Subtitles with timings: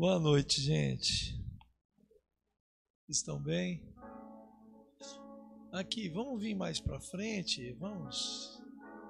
[0.00, 1.38] Boa noite, gente.
[3.06, 3.84] Estão bem?
[5.70, 7.74] Aqui, vamos vir mais para frente?
[7.74, 8.58] Vamos.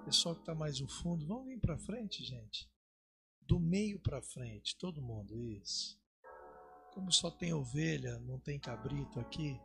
[0.04, 2.68] Pessoal que está mais no fundo, vamos vir para frente, gente.
[3.42, 5.96] Do meio para frente, todo mundo, isso.
[6.92, 9.60] Como só tem ovelha, não tem cabrito aqui.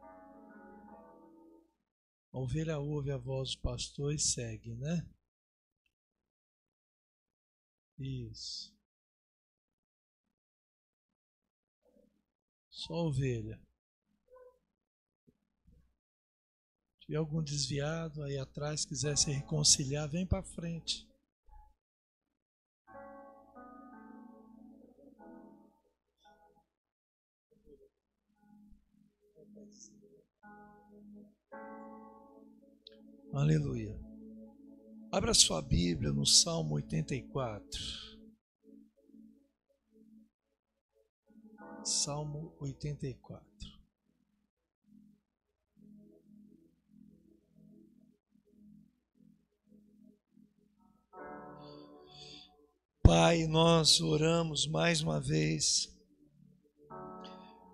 [2.32, 5.10] A ovelha ouve a voz do pastor e segue, né?
[7.98, 8.75] Isso.
[12.76, 13.58] Só ovelha.
[17.00, 21.08] Se tiver algum desviado aí atrás, quiser se reconciliar, vem para frente.
[33.34, 33.98] Aleluia.
[35.14, 38.15] Abra sua Bíblia no Salmo 84.
[41.86, 43.46] Salmo 84.
[53.04, 55.96] Pai, nós oramos mais uma vez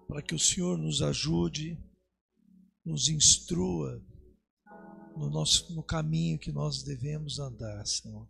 [0.10, 1.82] para que o Senhor nos ajude,
[2.84, 4.06] nos instrua
[5.16, 8.28] no nosso no caminho que nós devemos andar, Senhor.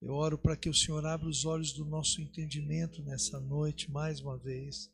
[0.00, 4.18] Eu oro para que o Senhor abra os olhos do nosso entendimento nessa noite, mais
[4.20, 4.90] uma vez.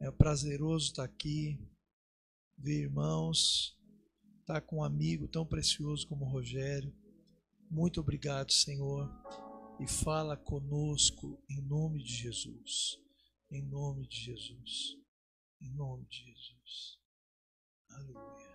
[0.00, 1.58] É prazeroso estar aqui,
[2.58, 3.74] ver irmãos,
[4.40, 6.94] estar com um amigo tão precioso como o Rogério.
[7.70, 9.10] Muito obrigado, Senhor.
[9.80, 12.98] E fala conosco em nome de Jesus.
[13.50, 14.96] Em nome de Jesus.
[15.58, 16.98] Em nome de Jesus.
[17.90, 18.48] Aleluia.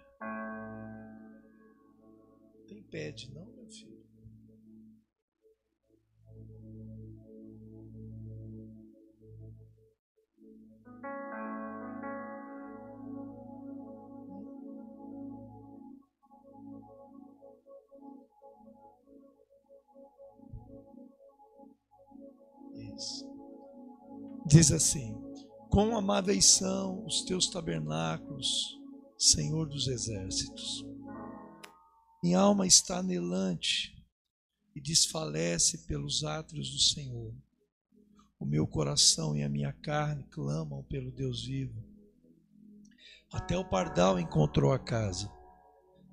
[2.68, 3.63] Tem pede, não,
[24.46, 25.20] Diz assim:
[25.70, 28.80] Quão amáveis são os teus tabernáculos,
[29.18, 30.86] Senhor dos exércitos.
[32.22, 33.96] Minha alma está anelante
[34.76, 37.34] e desfalece pelos átrios do Senhor.
[38.54, 41.84] Meu coração e a minha carne clamam pelo Deus vivo.
[43.32, 45.28] Até o pardal encontrou a casa,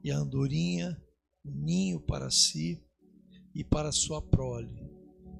[0.02, 0.98] e a andorinha
[1.44, 2.82] um ninho para si
[3.54, 4.90] e para sua prole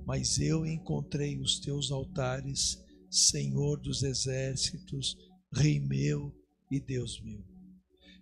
[0.05, 5.17] mas eu encontrei os teus altares, Senhor dos exércitos,
[5.55, 6.34] Rei meu
[6.69, 7.44] e Deus meu.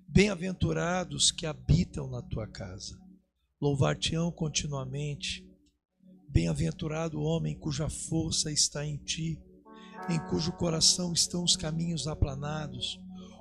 [0.07, 2.97] Bem-aventurados que habitam na tua casa,
[3.59, 5.48] louvar-te-ão continuamente.
[6.29, 9.41] Bem-aventurado o homem cuja força está em ti,
[10.09, 13.01] em cujo coração estão os caminhos aplanados,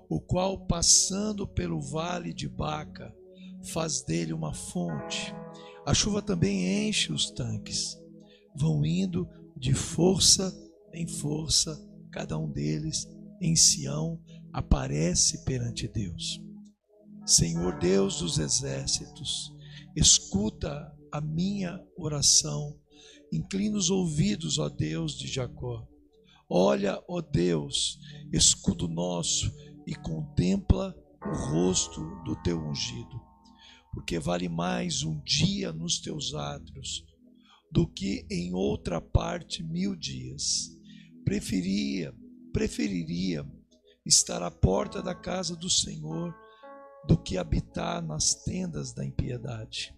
[0.10, 3.14] o qual, passando pelo vale de Baca,
[3.72, 5.34] faz dele uma fonte.
[5.86, 7.98] A chuva também enche os tanques
[8.58, 10.52] vão indo de força
[10.94, 11.80] em força,
[12.12, 13.08] cada um deles
[13.40, 14.20] em Sião
[14.52, 16.42] aparece perante Deus.
[17.26, 19.54] Senhor Deus dos exércitos,
[19.96, 22.80] escuta a minha oração,
[23.34, 25.88] inclina os ouvidos, ó Deus de Jacó.
[26.48, 28.00] Olha, ó Deus,
[28.32, 29.52] escudo nosso,
[29.88, 30.96] e contempla
[31.26, 33.20] o rosto do teu ungido,
[33.92, 37.04] porque vale mais um dia nos teus átrios
[37.72, 40.78] do que em outra parte mil dias.
[41.26, 42.14] Preferia,
[42.54, 43.44] preferiria
[44.06, 46.34] estar à porta da casa do Senhor
[47.08, 49.97] do que habitar nas tendas da impiedade.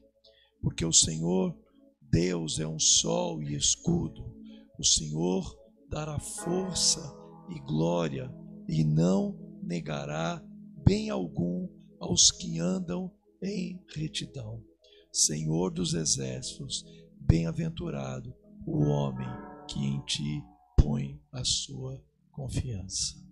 [0.62, 1.56] Porque o Senhor,
[2.02, 4.34] Deus, é um sol e escudo.
[4.78, 5.58] O Senhor
[5.90, 7.02] dará força
[7.50, 8.34] e glória
[8.68, 10.44] e não negará
[10.86, 11.68] bem algum
[12.00, 13.12] aos que andam
[13.42, 14.64] em retidão.
[15.12, 16.86] Senhor dos exércitos,
[17.30, 18.34] Bem-aventurado
[18.66, 19.28] o homem
[19.68, 20.44] que em ti
[20.76, 23.24] põe a sua confiança.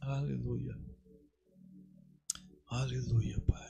[0.00, 0.76] Aleluia.
[2.66, 3.69] Aleluia, Pai.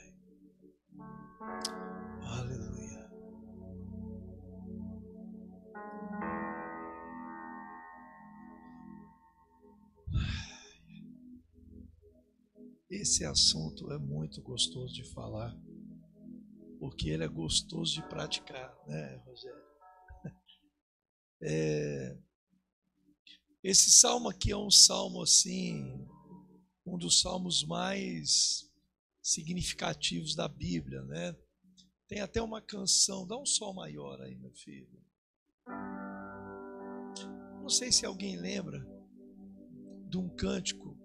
[13.00, 15.58] Esse assunto é muito gostoso de falar
[16.79, 19.70] porque ele é gostoso de praticar, né, Rogério?
[21.43, 22.19] É,
[23.64, 26.06] esse salmo aqui é um salmo assim,
[26.85, 28.70] um dos salmos mais
[29.23, 31.35] significativos da Bíblia, né?
[32.06, 35.02] Tem até uma canção, dá um sol maior aí, meu filho.
[37.62, 38.87] Não sei se alguém lembra
[40.11, 41.00] de um cântico,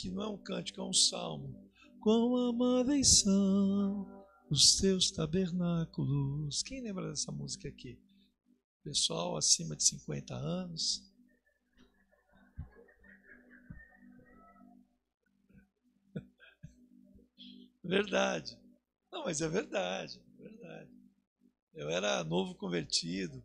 [0.00, 1.54] que não é um cântico, é um salmo.
[2.00, 6.62] Quão amáveis são os teus tabernáculos.
[6.62, 8.00] Quem lembra dessa música aqui?
[8.82, 11.02] Pessoal acima de 50 anos.
[17.84, 18.58] Verdade.
[19.12, 20.90] Não, mas é verdade, é verdade.
[21.74, 23.44] Eu era novo convertido.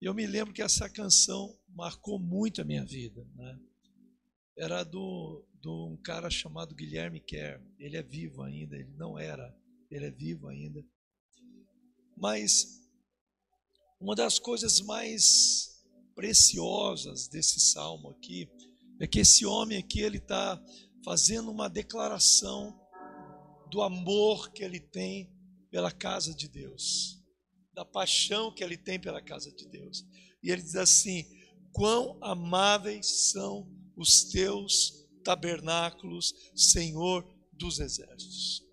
[0.00, 3.24] E eu me lembro que essa canção marcou muito a minha vida.
[3.36, 3.60] Né?
[4.56, 7.60] Era do, de um cara chamado Guilherme Kerr.
[7.78, 9.54] Ele é vivo ainda, ele não era,
[9.90, 10.84] ele é vivo ainda.
[12.16, 12.78] Mas
[14.00, 15.84] uma das coisas mais
[16.14, 18.48] preciosas desse salmo aqui
[19.00, 20.60] é que esse homem aqui ele está
[21.04, 22.78] fazendo uma declaração
[23.70, 25.32] do amor que ele tem
[25.70, 27.22] pela casa de Deus,
[27.72, 30.04] da paixão que ele tem pela casa de Deus.
[30.42, 31.24] E ele diz assim:
[31.72, 37.22] Quão amáveis são os teus tabernáculos, Senhor
[37.52, 38.64] dos exércitos.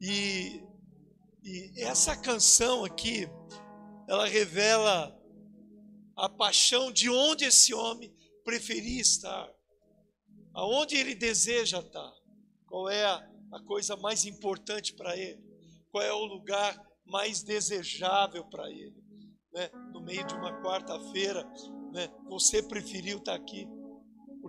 [0.00, 0.62] E,
[1.42, 3.26] e essa canção aqui,
[4.08, 5.12] ela revela
[6.16, 8.14] a paixão de onde esse homem
[8.44, 9.52] preferia estar,
[10.54, 12.12] aonde ele deseja estar,
[12.68, 15.42] qual é a, a coisa mais importante para ele,
[15.90, 18.94] qual é o lugar mais desejável para ele.
[19.52, 19.68] Né?
[19.92, 21.44] No meio de uma quarta-feira,
[21.92, 22.08] né?
[22.28, 23.66] você preferiu estar aqui,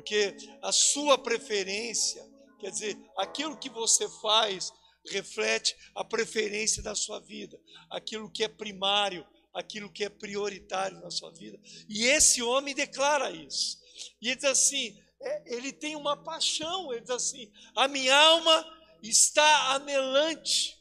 [0.01, 2.27] porque a sua preferência,
[2.59, 4.73] quer dizer, aquilo que você faz,
[5.07, 11.11] reflete a preferência da sua vida, aquilo que é primário, aquilo que é prioritário na
[11.11, 11.59] sua vida.
[11.87, 13.79] E esse homem declara isso.
[14.19, 18.65] E ele diz assim: é, ele tem uma paixão, ele diz assim: a minha alma
[19.03, 20.79] está anelante,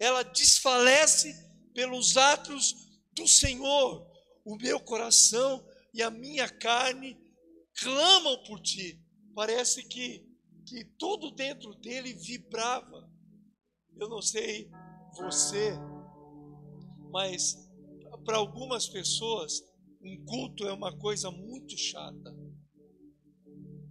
[0.00, 1.32] ela desfalece
[1.72, 2.74] pelos atos
[3.12, 4.04] do Senhor.
[4.44, 5.64] O meu coração
[5.94, 7.16] e a minha carne
[7.76, 9.00] clamam por ti.
[9.34, 10.26] Parece que,
[10.66, 13.10] que tudo dentro dele vibrava.
[13.96, 14.70] Eu não sei
[15.16, 15.72] você,
[17.10, 17.56] mas
[18.24, 19.62] para algumas pessoas,
[20.02, 22.36] um culto é uma coisa muito chata.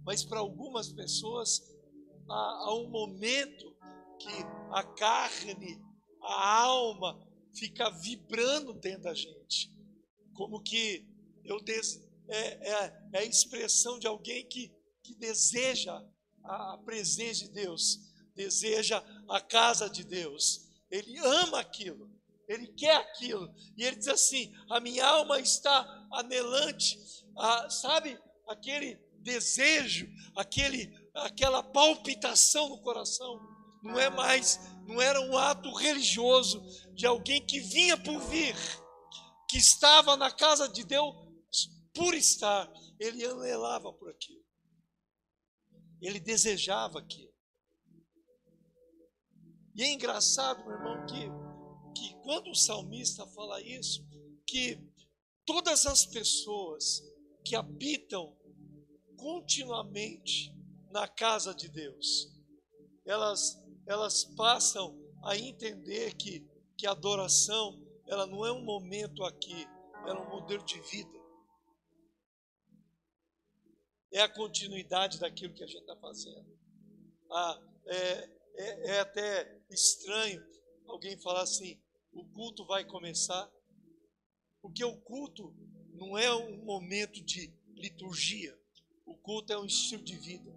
[0.04, 1.60] Mas para algumas pessoas,
[2.28, 3.76] há, há um momento
[4.20, 4.32] que
[4.72, 5.82] a carne,
[6.22, 9.72] a alma fica vibrando dentro da gente,
[10.34, 11.04] como que
[11.44, 16.02] eu des, é, é, é, a expressão de alguém que, que deseja
[16.44, 17.98] a, presença de Deus,
[18.34, 22.10] deseja a casa de Deus, ele ama aquilo,
[22.48, 26.98] ele quer aquilo, e ele diz assim: a minha alma está anelante,
[27.36, 28.18] a, sabe,
[28.48, 33.40] aquele desejo, aquele aquela palpitação no coração,
[33.82, 36.62] não é mais, não era um ato religioso
[36.94, 38.54] de alguém que vinha por vir,
[39.48, 41.25] que estava na casa de Deus
[41.96, 44.44] por estar, ele anelava por aquilo.
[46.00, 47.34] Ele desejava aquilo.
[49.74, 51.28] E é engraçado, meu irmão, que,
[51.98, 54.06] que quando o salmista fala isso,
[54.46, 54.78] que
[55.44, 57.02] todas as pessoas
[57.44, 58.36] que habitam
[59.16, 60.54] continuamente
[60.90, 62.32] na casa de Deus.
[63.04, 69.66] Elas, elas passam a entender que, que a adoração ela não é um momento aqui,
[70.06, 71.15] ela é um modelo de vida.
[74.16, 76.46] É a continuidade daquilo que a gente está fazendo.
[77.30, 80.42] Ah, é, é, é até estranho
[80.86, 81.78] alguém falar assim:
[82.14, 83.46] o culto vai começar,
[84.62, 85.54] porque o culto
[85.92, 88.58] não é um momento de liturgia,
[89.04, 90.50] o culto é um estilo de vida.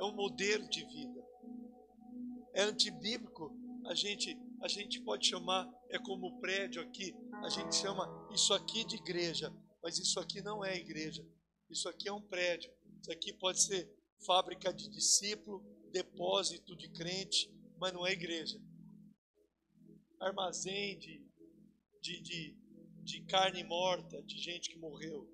[0.00, 1.24] É um modelo de vida.
[2.52, 3.56] É antibíblico,
[3.86, 8.52] a gente, a gente pode chamar, é como o prédio aqui, a gente chama isso
[8.52, 11.24] aqui de igreja, mas isso aqui não é igreja,
[11.74, 13.90] isso aqui é um prédio, isso aqui pode ser
[14.24, 15.62] fábrica de discípulo,
[15.92, 18.58] depósito de crente, mas não é igreja.
[20.20, 21.22] Armazém de,
[22.00, 22.56] de, de,
[23.02, 25.28] de carne morta, de gente que morreu.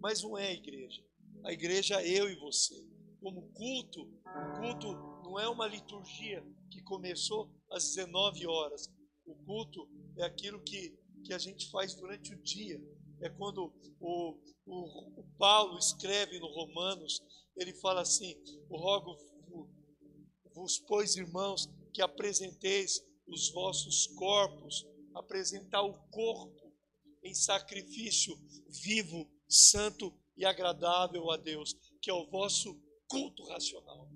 [0.00, 1.04] Mas não é igreja.
[1.44, 6.82] A igreja é eu e você como culto, o culto não é uma liturgia que
[6.82, 8.92] começou às 19 horas.
[9.24, 9.88] O culto
[10.18, 12.82] é aquilo que, que a gente faz durante o dia.
[13.22, 14.36] É quando o,
[14.66, 17.20] o, o Paulo escreve no Romanos,
[17.56, 18.34] ele fala assim:
[18.68, 26.72] o rogo-vos, pois, irmãos, que apresenteis os vossos corpos, apresentar o corpo
[27.22, 28.36] em sacrifício
[28.68, 32.76] vivo, santo e agradável a Deus, que é o vosso
[33.06, 34.10] culto racional.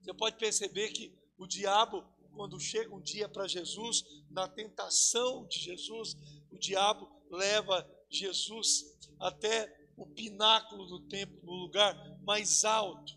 [0.00, 2.04] Você pode perceber que o diabo,
[2.36, 6.14] quando chega um dia para Jesus, na tentação de Jesus,
[6.52, 8.84] o diabo leva Jesus
[9.20, 13.12] até o pináculo do templo, no lugar mais alto,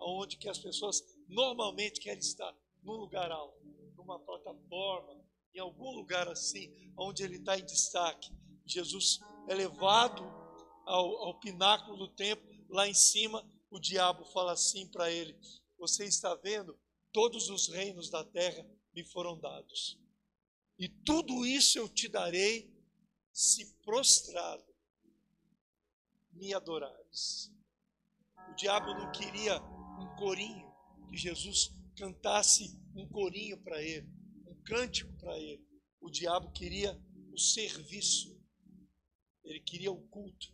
[0.00, 3.58] onde que as pessoas normalmente querem estar, num lugar alto,
[3.96, 5.22] numa plataforma,
[5.54, 8.30] em algum lugar assim, onde ele está em destaque.
[8.66, 10.22] Jesus é levado
[10.86, 15.38] ao, ao pináculo do templo, lá em cima, o diabo fala assim para ele:
[15.78, 16.78] Você está vendo?
[17.12, 19.98] Todos os reinos da terra me foram dados.
[20.78, 22.71] E tudo isso eu te darei
[23.32, 24.72] se prostrado
[26.32, 27.50] me adorares.
[28.50, 30.70] O diabo não queria um corinho,
[31.08, 34.08] que Jesus cantasse um corinho para ele,
[34.46, 35.66] um cântico para ele.
[36.00, 37.00] O diabo queria
[37.32, 38.38] o serviço,
[39.44, 40.52] ele queria o culto.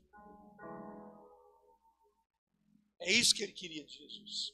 [3.00, 4.52] É isso que ele queria de Jesus.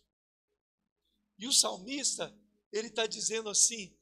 [1.39, 2.35] E o salmista,
[2.71, 3.97] ele está dizendo assim: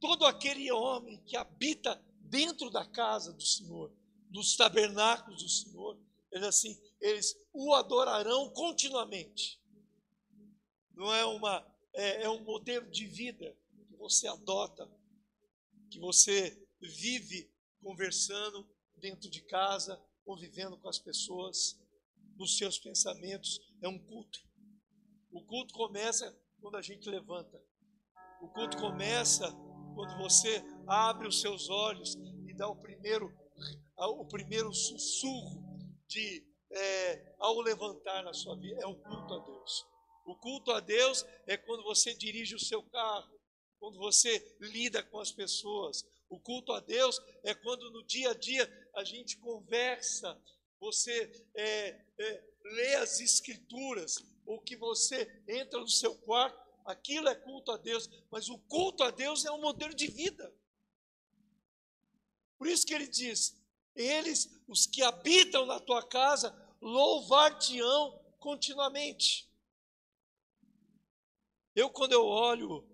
[0.00, 3.92] todo aquele homem que habita dentro da casa do Senhor,
[4.30, 5.98] dos tabernáculos do Senhor,
[6.30, 9.60] ele assim, eles o adorarão continuamente.
[10.94, 13.56] Não é uma é, é um modelo de vida
[13.88, 14.88] que você adota,
[15.90, 17.50] que você vive
[17.82, 21.78] conversando dentro de casa, convivendo com as pessoas,
[22.36, 24.40] nos seus pensamentos, é um culto.
[25.32, 27.60] O culto começa quando a gente levanta.
[28.40, 29.50] O culto começa
[29.94, 32.16] quando você abre os seus olhos
[32.48, 33.32] e dá o primeiro
[33.96, 35.62] o primeiro sussurro
[36.08, 36.42] de
[36.72, 39.86] é, ao levantar na sua vida é o culto a Deus.
[40.24, 43.38] O culto a Deus é quando você dirige o seu carro,
[43.78, 46.06] quando você lida com as pessoas.
[46.28, 50.40] O culto a Deus é quando no dia a dia a gente conversa,
[50.80, 54.16] você é, é, lê as escrituras,
[54.46, 59.02] ou que você entra no seu quarto, aquilo é culto a Deus, mas o culto
[59.02, 60.54] a Deus é um modelo de vida.
[62.60, 63.58] Por isso que ele diz:
[63.96, 69.50] eles, os que habitam na tua casa, louvar-te-ão continuamente.
[71.74, 72.86] Eu, quando eu olho,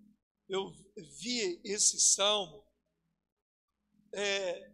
[0.49, 0.70] eu
[1.18, 2.64] vi esse salmo,
[4.12, 4.73] é,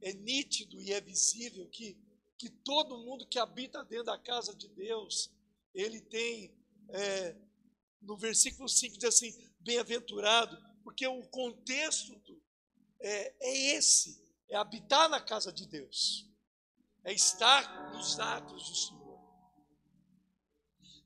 [0.00, 2.00] é nítido e é visível que,
[2.38, 5.30] que todo mundo que habita dentro da casa de Deus,
[5.74, 6.56] ele tem,
[6.88, 7.36] é,
[8.00, 12.42] no versículo 5 diz assim, bem-aventurado, porque o contexto
[12.98, 14.21] é, é esse
[14.52, 16.28] é habitar na casa de Deus,
[17.04, 19.18] é estar nos atos do Senhor.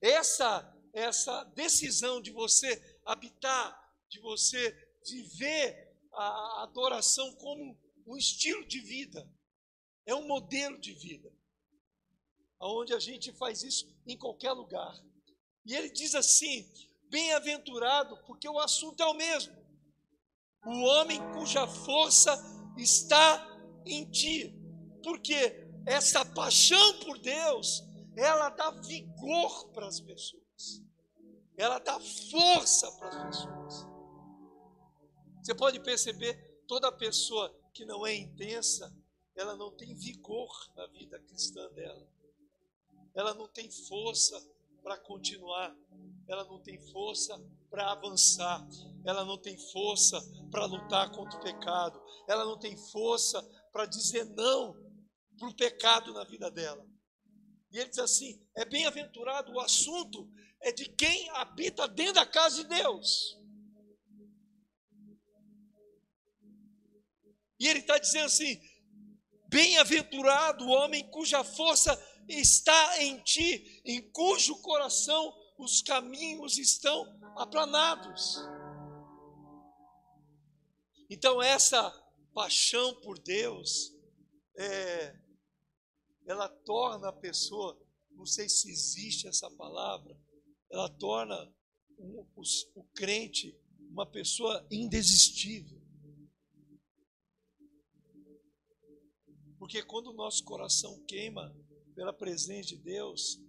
[0.00, 4.72] Essa, essa decisão de você habitar, de você
[5.06, 9.30] viver a adoração como um estilo de vida,
[10.04, 11.32] é um modelo de vida,
[12.58, 15.00] onde a gente faz isso em qualquer lugar.
[15.64, 16.68] E ele diz assim:
[17.04, 19.54] bem-aventurado, porque o assunto é o mesmo.
[20.64, 23.45] O homem cuja força está
[23.85, 24.54] em ti.
[25.02, 27.83] Porque essa paixão por Deus,
[28.16, 30.83] ela dá vigor para as pessoas.
[31.56, 33.87] Ela dá força para as pessoas.
[35.42, 36.35] Você pode perceber,
[36.66, 38.92] toda pessoa que não é intensa,
[39.37, 42.06] ela não tem vigor na vida cristã dela.
[43.14, 44.42] Ela não tem força
[44.83, 45.76] para continuar.
[46.26, 47.38] Ela não tem força
[47.70, 48.66] para avançar,
[49.04, 50.20] ela não tem força
[50.50, 53.42] para lutar contra o pecado, ela não tem força
[53.73, 54.75] para dizer não
[55.38, 56.85] para o pecado na vida dela.
[57.70, 60.28] E ele diz assim: é bem-aventurado, o assunto
[60.62, 63.37] é de quem habita dentro da casa de Deus.
[67.58, 68.61] E ele está dizendo assim:
[69.49, 71.94] bem-aventurado o homem cuja força
[72.28, 78.36] está em ti, em cujo coração os caminhos estão aplanados.
[81.08, 81.90] Então, essa
[82.34, 83.94] paixão por Deus,
[84.58, 85.18] é,
[86.26, 90.18] ela torna a pessoa, não sei se existe essa palavra,
[90.70, 91.54] ela torna
[91.96, 92.26] o,
[92.75, 93.58] o, crente
[93.90, 95.80] uma pessoa indesistível.
[99.58, 101.56] Porque quando o nosso coração queima
[101.94, 103.40] pela presença de Deus,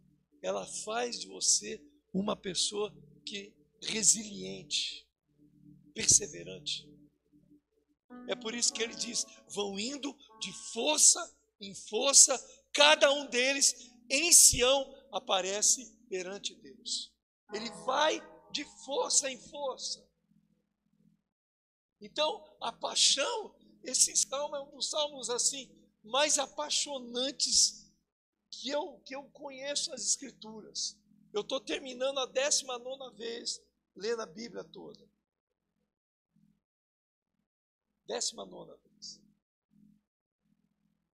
[0.41, 1.83] ela faz de você
[2.17, 2.93] uma pessoa
[3.25, 5.07] que resiliente,
[5.93, 6.89] perseverante.
[8.27, 12.37] É por isso que ele diz: vão indo de força em força,
[12.73, 17.13] cada um deles em Sião aparece perante Deus.
[17.53, 18.21] Ele vai
[18.51, 20.05] de força em força.
[21.99, 25.69] Então, a paixão, esse salmo é um dos salmos assim
[26.03, 27.91] mais apaixonantes
[28.49, 30.97] que eu, que eu conheço as Escrituras.
[31.33, 33.61] Eu estou terminando a 19 vez
[33.95, 35.07] lendo a Bíblia toda.
[38.05, 39.21] 19 vez.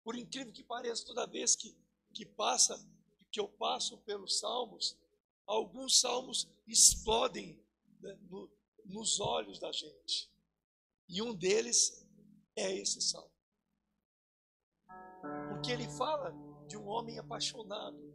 [0.02, 1.76] Por incrível que pareça, toda vez que,
[2.12, 2.76] que passa,
[3.30, 4.98] que eu passo pelos salmos,
[5.46, 7.62] alguns salmos explodem
[8.00, 8.50] né, no,
[8.84, 10.30] nos olhos da gente.
[11.08, 12.06] E um deles
[12.56, 13.30] é esse salmo.
[15.48, 16.32] Porque ele fala
[16.66, 18.09] de um homem apaixonado,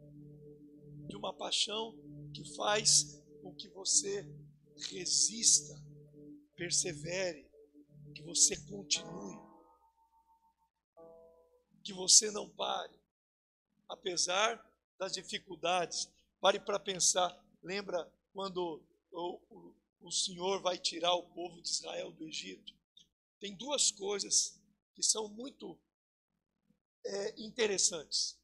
[1.06, 1.94] de uma paixão
[2.34, 4.26] que faz com que você
[4.90, 5.74] resista,
[6.54, 7.48] persevere,
[8.14, 9.38] que você continue,
[11.82, 12.98] que você não pare,
[13.88, 14.62] apesar
[14.98, 16.08] das dificuldades.
[16.40, 17.38] Pare para pensar.
[17.62, 22.74] Lembra quando o, o, o Senhor vai tirar o povo de Israel do Egito?
[23.38, 24.60] Tem duas coisas
[24.94, 25.78] que são muito
[27.04, 28.38] é, interessantes.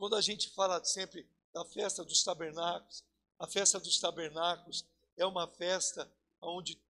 [0.00, 3.04] Quando a gente fala sempre da festa dos tabernáculos,
[3.38, 4.82] a festa dos tabernáculos
[5.14, 6.80] é uma festa onde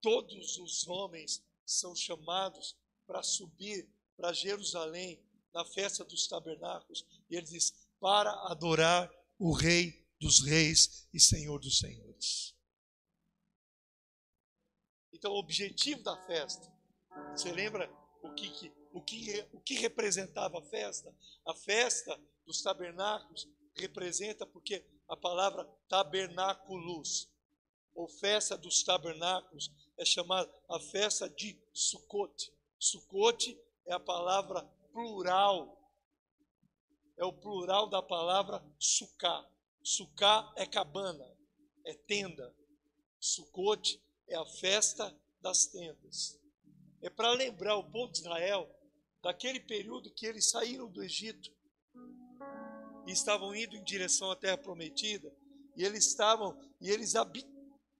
[0.00, 2.74] todos os homens são chamados
[3.06, 3.86] para subir
[4.16, 5.20] para Jerusalém
[5.52, 7.04] na festa dos tabernáculos.
[7.28, 12.54] E ele diz: para adorar o Rei dos Reis e Senhor dos Senhores.
[15.12, 16.72] Então, o objetivo da festa,
[17.32, 21.14] você lembra o que, o que, o que representava a festa?
[21.44, 27.28] A festa dos tabernáculos representa porque a palavra tabernáculos,
[27.94, 32.50] ou festa dos tabernáculos, é chamada a festa de Sukkot.
[32.78, 34.62] Sukkot é a palavra
[34.92, 35.78] plural,
[37.18, 39.46] é o plural da palavra suká.
[39.82, 41.30] Suká é cabana,
[41.84, 42.54] é tenda.
[43.20, 46.40] Sukkot é a festa das tendas.
[47.02, 48.74] É para lembrar o povo de Israel
[49.22, 51.57] daquele período que eles saíram do Egito
[53.08, 55.34] e estavam indo em direção à terra prometida,
[55.74, 57.14] e eles estavam e eles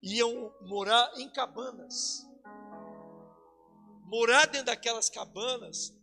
[0.03, 2.27] iam morar em cabanas.
[4.05, 5.95] Morar dentro daquelas cabanas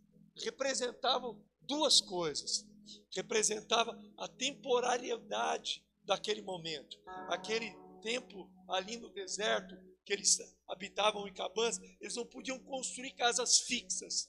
[0.42, 2.66] representavam duas coisas.
[3.14, 6.98] Representava a temporariedade daquele momento.
[7.28, 10.38] Aquele tempo ali no deserto que eles
[10.68, 14.28] habitavam em cabanas, eles não podiam construir casas fixas.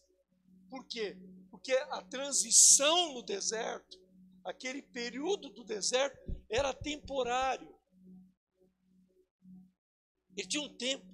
[0.69, 1.17] Por quê?
[1.49, 3.99] Porque a transição no deserto,
[4.47, 6.17] aquele período do deserto,
[6.49, 7.77] era temporário.
[10.37, 11.05] Ele tinha um tempo.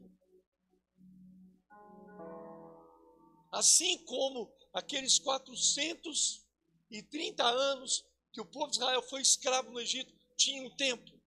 [3.51, 10.61] Assim como aqueles 430 anos que o povo de Israel foi escravo no Egito, tinha
[10.61, 11.19] um tempo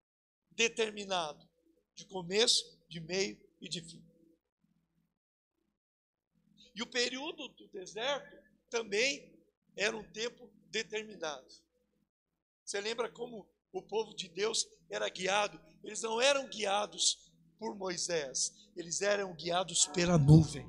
[0.52, 1.44] determinado,
[1.96, 4.06] de começo, de meio e de fim.
[6.72, 8.36] E o período do deserto
[8.70, 9.44] também
[9.76, 11.65] era um tempo determinado.
[12.66, 15.60] Você lembra como o povo de Deus era guiado?
[15.84, 20.68] Eles não eram guiados por Moisés, eles eram guiados pela nuvem.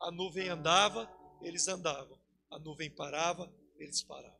[0.00, 1.08] A nuvem andava,
[1.40, 2.18] eles andavam.
[2.50, 4.36] A nuvem parava, eles paravam.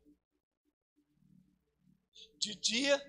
[2.36, 3.00] De dia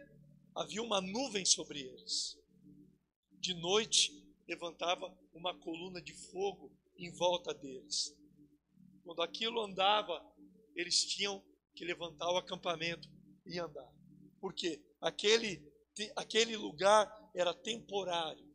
[0.53, 2.37] havia uma nuvem sobre eles.
[3.39, 4.13] De noite
[4.47, 8.15] levantava uma coluna de fogo em volta deles.
[9.03, 10.23] Quando aquilo andava,
[10.75, 13.09] eles tinham que levantar o acampamento
[13.45, 13.89] e andar.
[14.39, 14.81] Por quê?
[14.99, 15.63] Aquele,
[16.15, 18.49] aquele lugar era temporário.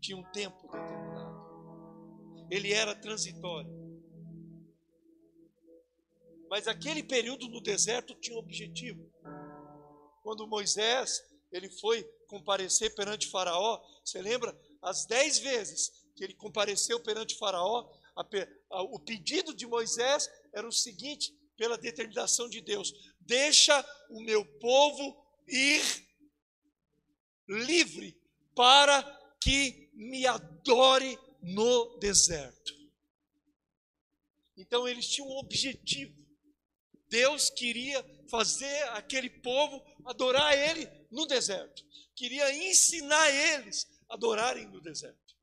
[0.00, 1.38] Tinha um tempo determinado.
[2.50, 3.70] Ele era transitório.
[6.48, 9.10] Mas aquele período no deserto tinha um objetivo.
[10.22, 14.58] Quando Moisés ele foi comparecer perante Faraó, você lembra?
[14.82, 18.26] As dez vezes que ele compareceu perante Faraó, a,
[18.70, 22.92] a, o pedido de Moisés era o seguinte, pela determinação de Deus:
[23.28, 25.82] deixa o meu povo ir
[27.46, 28.18] livre
[28.56, 29.02] para
[29.40, 32.72] que me adore no deserto.
[34.56, 36.26] Então eles tinham um objetivo.
[37.08, 41.86] Deus queria fazer aquele povo adorar Ele no deserto.
[42.14, 45.36] Queria ensinar eles a adorarem no deserto.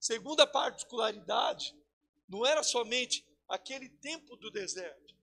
[0.00, 1.74] Segunda particularidade,
[2.28, 5.13] não era somente aquele tempo do deserto,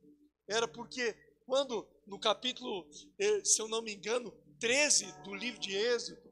[0.52, 1.14] era porque
[1.46, 2.88] quando no capítulo,
[3.18, 6.32] eh, se eu não me engano, 13 do livro de Êxodo,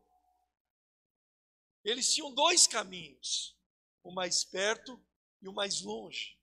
[1.83, 3.57] eles tinham dois caminhos,
[4.03, 5.01] o mais perto
[5.41, 6.37] e o mais longe.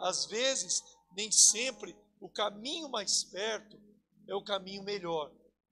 [0.00, 0.82] Às vezes,
[1.14, 3.80] nem sempre o caminho mais perto
[4.26, 5.30] é o caminho melhor.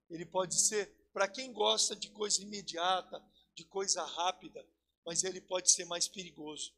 [0.09, 3.21] Ele pode ser para quem gosta de coisa imediata,
[3.55, 4.65] de coisa rápida,
[5.05, 6.73] mas ele pode ser mais perigoso.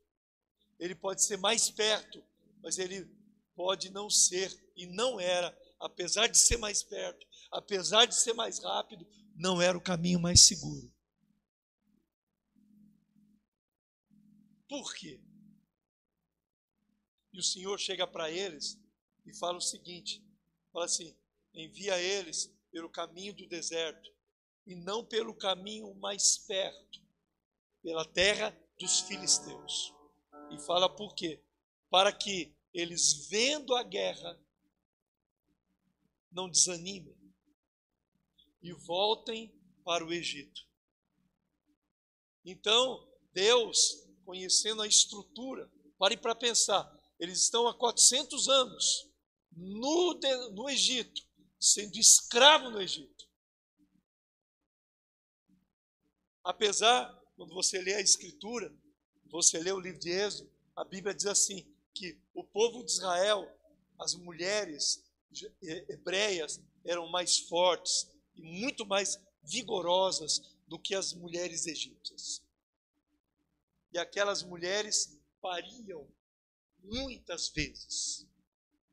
[0.80, 2.24] Ele pode ser mais perto,
[2.62, 3.08] mas ele
[3.56, 8.60] pode não ser e não era, apesar de ser mais perto, apesar de ser mais
[8.60, 10.92] rápido, não era o caminho mais seguro.
[14.68, 15.22] Por quê?
[17.32, 18.80] E o Senhor chega para eles
[19.26, 20.24] e fala o seguinte:
[20.72, 21.16] fala assim,
[21.54, 24.12] envia eles pelo caminho do deserto
[24.66, 27.02] e não pelo caminho mais perto,
[27.82, 29.94] pela terra dos filisteus.
[30.52, 31.44] E fala por quê?
[31.90, 34.40] Para que eles, vendo a guerra,
[36.32, 37.16] não desanimem
[38.62, 40.66] e voltem para o Egito.
[42.44, 49.10] Então, Deus, conhecendo a estrutura, pare para pensar, eles estão há 400 anos
[49.52, 50.20] no,
[50.52, 51.22] no Egito,
[51.60, 53.30] sendo escravo no Egito.
[56.44, 58.76] Apesar, quando você lê a Escritura,
[59.26, 63.50] você lê o livro de Êxodo, a Bíblia diz assim: que o povo de Israel,
[64.00, 65.04] as mulheres
[65.62, 72.42] hebreias, eram mais fortes e muito mais vigorosas do que as mulheres egípcias.
[73.92, 76.08] E aquelas mulheres pariam
[76.84, 78.28] muitas vezes.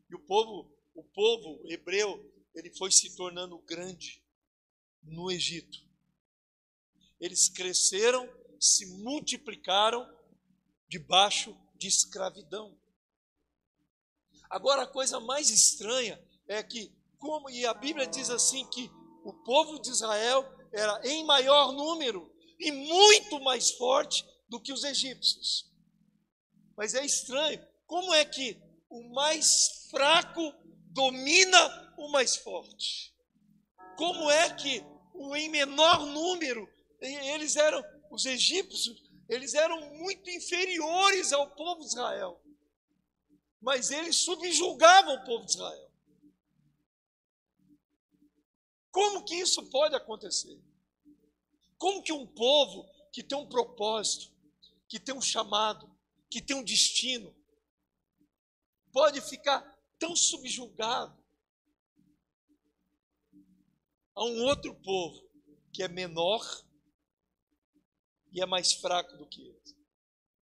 [0.08, 4.22] E o povo, o povo hebreu, ele foi se tornando grande
[5.02, 5.78] no Egito.
[7.18, 10.06] Eles cresceram, se multiplicaram
[10.88, 12.76] debaixo de escravidão.
[14.50, 18.90] Agora a coisa mais estranha é que como e a Bíblia diz assim que
[19.22, 24.82] o povo de Israel era em maior número e muito mais forte do que os
[24.82, 25.70] egípcios.
[26.76, 30.52] Mas é estranho, como é que o mais fraco
[30.86, 33.14] domina o mais forte?
[33.96, 34.84] Como é que
[35.14, 36.68] o em menor número,
[37.00, 42.40] eles eram, os egípcios, eles eram muito inferiores ao povo de Israel.
[43.60, 45.90] Mas eles subjugavam o povo de Israel.
[48.90, 50.58] Como que isso pode acontecer?
[51.78, 54.32] Como que um povo que tem um propósito,
[54.88, 55.90] que tem um chamado,
[56.28, 57.34] que tem um destino,
[58.92, 59.62] pode ficar
[59.98, 61.16] tão subjugado
[64.14, 65.28] a um outro povo
[65.72, 66.44] que é menor
[68.32, 69.76] e é mais fraco do que eles.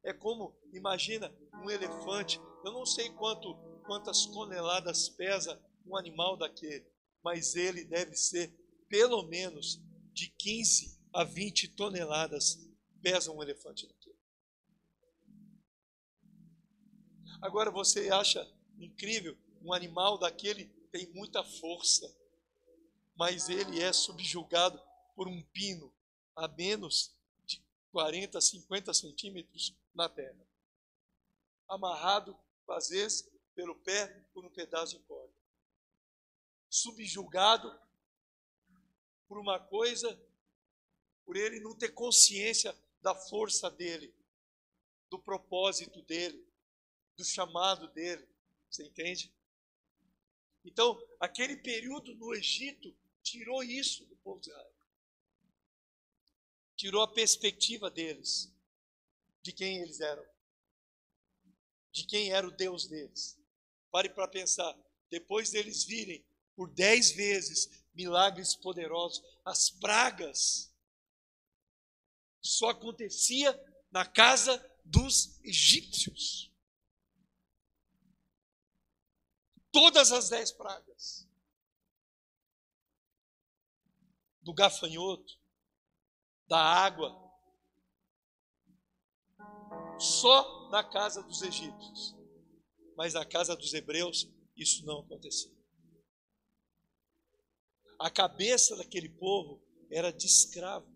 [0.02, 3.54] É como, imagina, um elefante, eu não sei quanto,
[3.86, 6.86] quantas toneladas pesa um animal daquele,
[7.24, 8.52] mas ele deve ser
[8.90, 9.80] pelo menos
[10.12, 12.58] de 15 a 20 toneladas
[13.00, 14.18] pesa um elefante daquele.
[17.40, 18.46] Agora você acha
[18.78, 22.14] incrível, um animal daquele tem muita força,
[23.16, 24.78] mas ele é subjugado
[25.16, 25.90] por um pino
[26.36, 30.46] a menos de 40, 50 centímetros na terra,
[31.66, 32.38] amarrado,
[32.90, 35.32] vezes, pelo pé por um pedaço de corda,
[36.68, 37.68] subjugado
[39.26, 40.20] por uma coisa,
[41.24, 44.14] por ele não ter consciência da força dele,
[45.10, 46.46] do propósito dele,
[47.16, 48.26] do chamado dele.
[48.70, 49.32] Você entende?
[50.64, 54.74] Então, aquele período no Egito tirou isso do povo de Israel.
[56.76, 58.52] Tirou a perspectiva deles,
[59.42, 60.24] de quem eles eram,
[61.98, 63.38] de quem era o Deus deles.
[63.90, 64.74] Pare para pensar,
[65.10, 66.24] depois deles virem
[66.56, 70.74] por dez vezes milagres poderosos, as pragas
[72.40, 73.58] só acontecia
[73.90, 76.48] na casa dos egípcios.
[79.78, 81.28] todas as dez pragas.
[84.42, 85.38] Do gafanhoto,
[86.48, 87.14] da água,
[90.00, 92.16] só na casa dos egípcios.
[92.96, 95.56] Mas na casa dos hebreus, isso não acontecia.
[97.98, 100.86] A cabeça daquele povo era de escravo.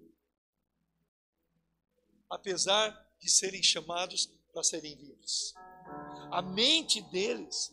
[2.30, 5.54] Apesar de serem chamados para serem livres.
[6.30, 7.72] A mente deles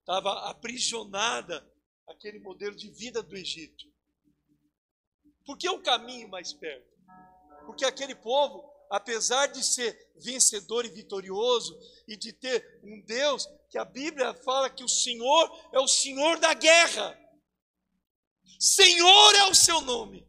[0.00, 1.66] estava aprisionada
[2.08, 3.84] aquele modelo de vida do Egito.
[5.46, 6.94] Por que o caminho mais perto?
[7.66, 13.78] Porque aquele povo, apesar de ser vencedor e vitorioso e de ter um Deus que
[13.78, 17.18] a Bíblia fala que o Senhor é o Senhor da guerra.
[18.58, 20.26] Senhor é o seu nome.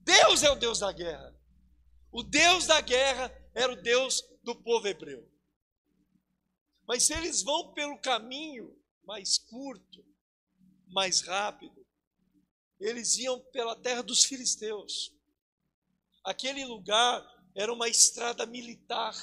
[0.00, 1.34] Deus é o Deus da guerra.
[2.10, 5.28] O Deus da guerra era o Deus do povo hebreu.
[6.86, 10.04] Mas se eles vão pelo caminho mais curto,
[10.88, 11.84] mais rápido,
[12.78, 15.13] eles iam pela terra dos filisteus.
[16.24, 17.22] Aquele lugar
[17.54, 19.14] era uma estrada militar.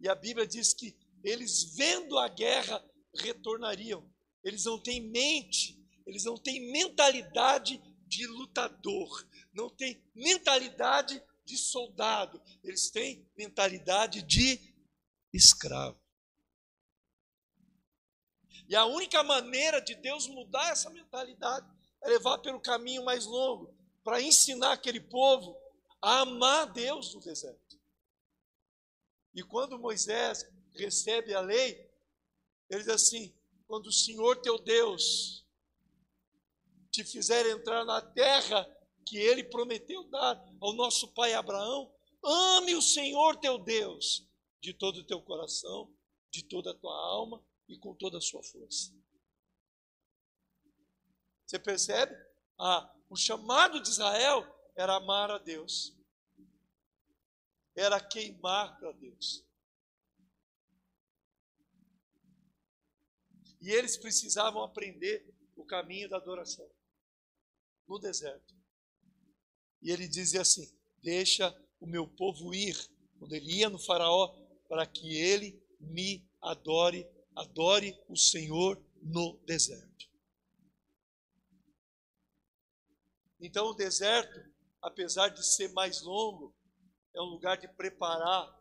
[0.00, 4.10] E a Bíblia diz que eles, vendo a guerra, retornariam.
[4.42, 12.42] Eles não têm mente, eles não têm mentalidade de lutador, não têm mentalidade de soldado,
[12.64, 14.74] eles têm mentalidade de
[15.32, 16.00] escravo.
[18.68, 21.66] E a única maneira de Deus mudar essa mentalidade
[22.02, 25.56] é levar pelo caminho mais longo, para ensinar aquele povo
[26.00, 27.78] a amar Deus no deserto.
[29.34, 31.88] E quando Moisés recebe a lei,
[32.68, 33.34] ele diz assim:
[33.66, 35.46] quando o Senhor teu Deus
[36.90, 38.66] te fizer entrar na terra
[39.06, 44.26] que ele prometeu dar ao nosso pai Abraão, ame o Senhor teu Deus
[44.60, 45.92] de todo o teu coração,
[46.30, 48.92] de toda a tua alma e com toda a sua força.
[51.46, 52.14] Você percebe?
[52.58, 54.46] Ah, o chamado de Israel
[54.76, 55.92] era amar a Deus,
[57.74, 59.44] era queimar para Deus.
[63.60, 66.70] E eles precisavam aprender o caminho da adoração
[67.86, 68.54] no deserto.
[69.82, 72.76] E ele dizia assim: Deixa o meu povo ir.
[73.18, 74.28] Quando ele ia no Faraó,
[74.68, 80.09] para que ele me adore, adore o Senhor no deserto.
[83.40, 84.38] Então, o deserto,
[84.82, 86.54] apesar de ser mais longo,
[87.14, 88.54] é um lugar de preparar,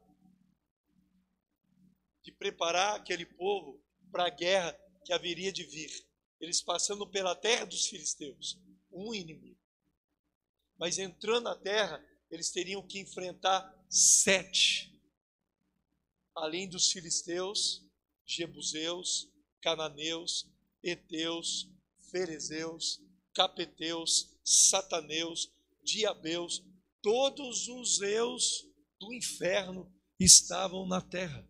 [2.24, 5.92] de preparar aquele povo para a guerra que haveria de vir.
[6.40, 8.58] Eles passando pela terra dos filisteus,
[8.92, 9.60] um inimigo.
[10.78, 14.98] Mas entrando na terra, eles teriam que enfrentar sete.
[16.34, 17.86] Além dos filisteus,
[18.26, 19.30] jebuseus,
[19.62, 20.50] cananeus,
[20.82, 21.70] eteus,
[22.10, 23.02] ferezeus,
[23.34, 25.52] capeteus, sataneus,
[25.84, 26.64] diabeus,
[27.02, 28.68] todos os eus
[29.00, 31.48] do inferno estavam na terra.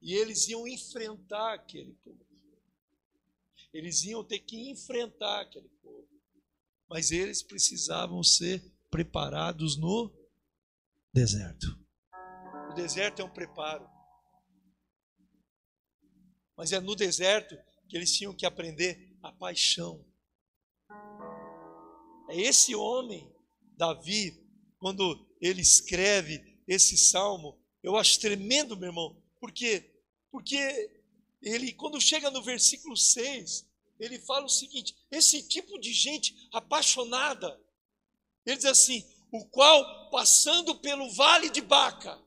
[0.00, 2.26] E eles iam enfrentar aquele povo.
[3.72, 6.08] Eles iam ter que enfrentar aquele povo.
[6.88, 10.12] Mas eles precisavam ser preparados no
[11.14, 11.66] deserto.
[12.70, 13.88] O deserto é um preparo.
[16.56, 17.56] Mas é no deserto
[17.88, 20.04] que eles tinham que aprender a paixão.
[22.32, 23.30] É esse homem,
[23.76, 24.42] Davi,
[24.78, 29.92] quando ele escreve esse salmo, eu acho tremendo, meu irmão, porque
[30.30, 30.90] porque
[31.42, 33.66] ele, quando chega no versículo 6,
[34.00, 37.60] ele fala o seguinte: esse tipo de gente apaixonada,
[38.46, 42.18] ele diz assim: o qual, passando pelo vale de Baca,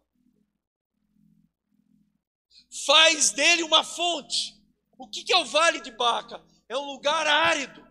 [2.85, 4.55] faz dele uma fonte.
[4.97, 6.45] O que é o vale de Baca?
[6.69, 7.85] É um lugar árido.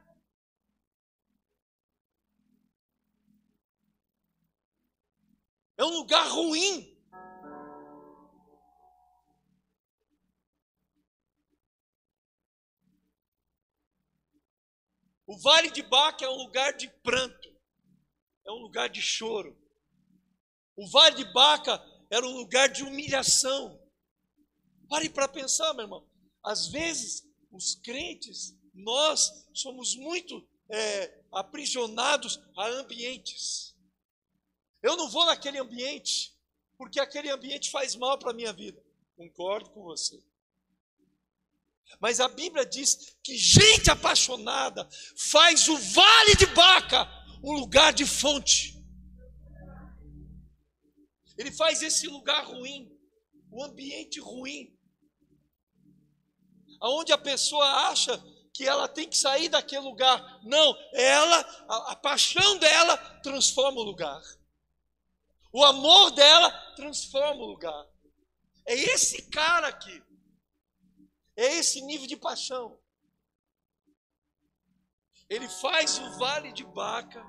[5.76, 6.94] É um lugar ruim.
[15.26, 17.48] O vale de Baca é um lugar de pranto,
[18.46, 19.58] é um lugar de choro.
[20.76, 23.80] O vale de Baca era um lugar de humilhação.
[24.88, 26.06] Pare para pensar, meu irmão.
[26.42, 33.73] Às vezes, os crentes, nós somos muito é, aprisionados a ambientes.
[34.84, 36.36] Eu não vou naquele ambiente,
[36.76, 38.84] porque aquele ambiente faz mal para a minha vida.
[39.16, 40.22] Concordo com você.
[41.98, 47.08] Mas a Bíblia diz que gente apaixonada faz o vale de Baca
[47.42, 48.78] um lugar de fonte.
[51.38, 52.94] Ele faz esse lugar ruim,
[53.50, 54.78] o ambiente ruim,
[56.78, 60.40] aonde a pessoa acha que ela tem que sair daquele lugar.
[60.44, 64.22] Não, ela, a, a paixão dela transforma o lugar.
[65.54, 67.86] O amor dela transforma o lugar.
[68.66, 70.02] É esse cara aqui.
[71.36, 72.76] É esse nível de paixão.
[75.30, 77.24] Ele faz o vale de Baca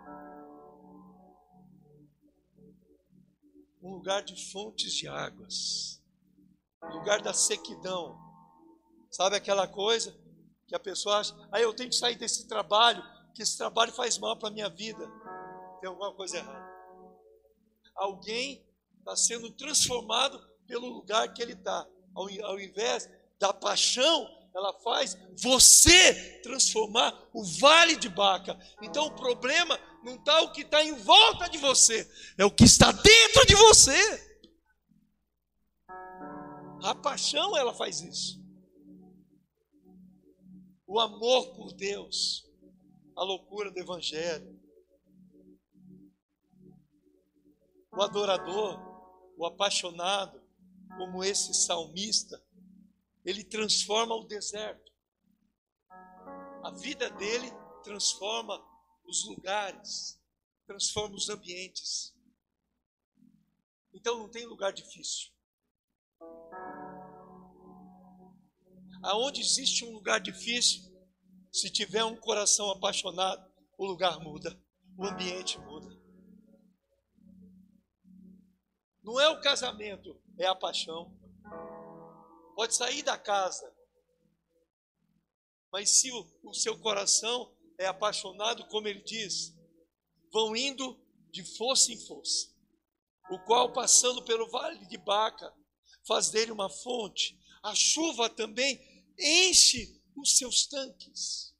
[3.79, 6.01] um lugar de fontes de águas,
[6.83, 8.19] um lugar da sequidão.
[9.11, 10.19] Sabe aquela coisa
[10.67, 13.03] que a pessoa acha, aí ah, eu tenho que sair desse trabalho,
[13.35, 15.07] que esse trabalho faz mal para a minha vida.
[15.79, 16.74] Tem alguma coisa errada.
[17.95, 18.65] Alguém
[18.99, 25.17] está sendo transformado pelo lugar que ele está, ao, ao invés da paixão, ela faz
[25.38, 28.58] você transformar o vale de Baca.
[28.81, 32.63] Então o problema não está o que está em volta de você, é o que
[32.63, 34.36] está dentro de você.
[36.84, 38.43] A paixão ela faz isso.
[40.88, 42.45] O amor por Deus,
[43.15, 44.64] a loucura do Evangelho.
[47.97, 48.77] O adorador,
[49.38, 50.41] o apaixonado,
[50.97, 52.43] como esse salmista,
[53.23, 54.91] ele transforma o deserto.
[56.63, 57.49] A vida dele
[57.84, 58.62] transforma
[59.05, 60.19] os lugares,
[60.65, 62.13] transforma os ambientes.
[63.93, 65.31] Então não tem lugar difícil.
[69.01, 70.81] Aonde existe um lugar difícil,
[71.51, 74.60] se tiver um coração apaixonado, o lugar muda,
[74.97, 75.94] o ambiente muda.
[79.05, 81.15] Não é o casamento, é a paixão.
[82.55, 83.71] Pode sair da casa,
[85.71, 89.55] mas se o, o seu coração é apaixonado, como ele diz,
[90.33, 92.51] vão indo de força em força,
[93.29, 95.53] o qual passando pelo vale de Baca,
[96.07, 97.39] faz dele uma fonte.
[97.61, 98.81] A chuva também
[99.19, 101.53] enche os seus tanques.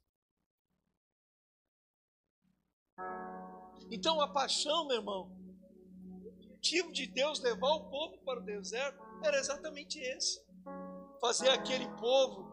[3.88, 5.45] Então a paixão, meu irmão,
[6.66, 10.42] motivo de Deus levar o povo para o deserto era exatamente esse:
[11.20, 12.44] fazer aquele povo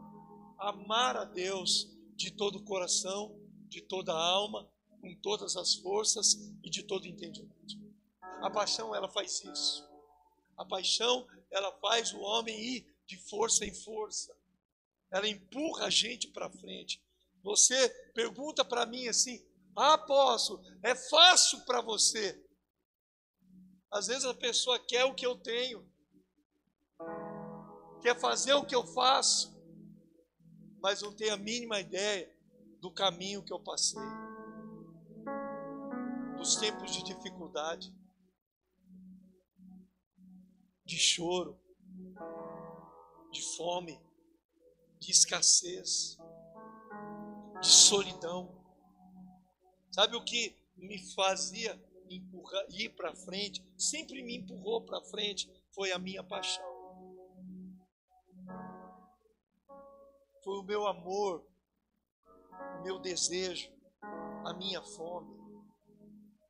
[0.60, 3.36] amar a Deus de todo o coração,
[3.68, 4.70] de toda a alma,
[5.02, 7.76] com todas as forças e de todo entendimento.
[8.44, 9.84] A paixão ela faz isso.
[10.56, 14.32] A paixão ela faz o homem ir de força em força.
[15.12, 17.02] Ela empurra a gente para frente.
[17.42, 19.44] Você pergunta para mim assim:
[19.76, 22.40] "Ah, apóstolo, é fácil para você?"
[23.94, 25.88] Às vezes a pessoa quer o que eu tenho,
[28.02, 29.56] quer fazer o que eu faço,
[30.82, 32.36] mas não tem a mínima ideia
[32.82, 34.02] do caminho que eu passei,
[36.36, 37.96] dos tempos de dificuldade,
[40.84, 41.62] de choro,
[43.32, 44.02] de fome,
[45.00, 46.18] de escassez,
[47.62, 48.60] de solidão.
[49.92, 51.80] Sabe o que me fazia
[52.70, 56.74] ir para frente, sempre me empurrou para frente, foi a minha paixão.
[60.44, 61.48] foi o meu amor,
[62.80, 63.72] o meu desejo,
[64.46, 65.34] a minha fome.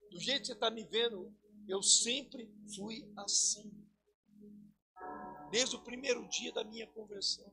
[0.09, 1.33] Do jeito que você está me vendo,
[1.67, 3.71] eu sempre fui assim.
[5.51, 7.51] Desde o primeiro dia da minha conversão.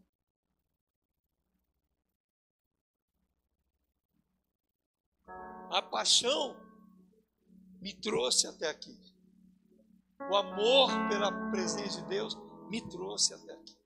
[5.71, 6.57] A paixão
[7.81, 8.97] me trouxe até aqui.
[10.31, 12.37] O amor pela presença de Deus
[12.69, 13.77] me trouxe até aqui.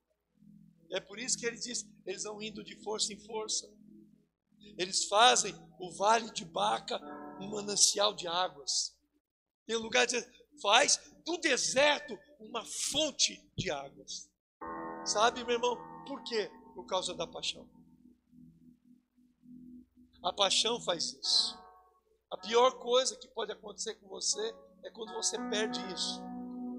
[0.91, 3.73] É por isso que ele diz: eles vão indo de força em força.
[4.77, 7.01] Eles fazem o vale de Baca
[7.41, 8.97] um manancial de águas.
[9.67, 10.21] Tem um lugar de
[10.61, 14.31] faz do deserto uma fonte de águas.
[15.05, 15.77] Sabe, meu irmão,
[16.07, 16.51] por quê?
[16.75, 17.69] Por causa da paixão.
[20.23, 21.64] A paixão faz isso.
[22.35, 26.21] A pior coisa que pode acontecer com você é quando você perde isso.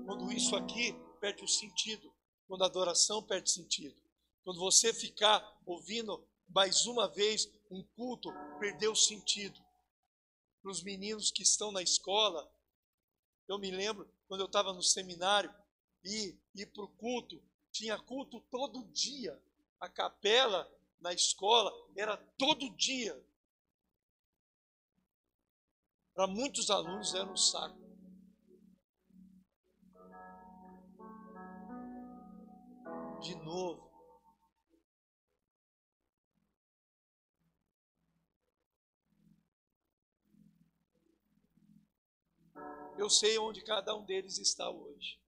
[0.05, 2.13] Quando isso aqui perde o sentido.
[2.45, 3.95] Quando a adoração perde sentido.
[4.43, 9.57] Quando você ficar ouvindo mais uma vez um culto, perdeu o sentido.
[10.61, 12.51] Para os meninos que estão na escola,
[13.47, 15.55] eu me lembro quando eu estava no seminário
[16.03, 17.41] e ir para o culto,
[17.71, 19.41] tinha culto todo dia.
[19.79, 23.17] A capela na escola era todo dia.
[26.15, 27.77] Para muitos alunos era um saco.
[33.21, 33.85] De novo,
[42.97, 45.19] Eu sei onde cada um deles está hoje.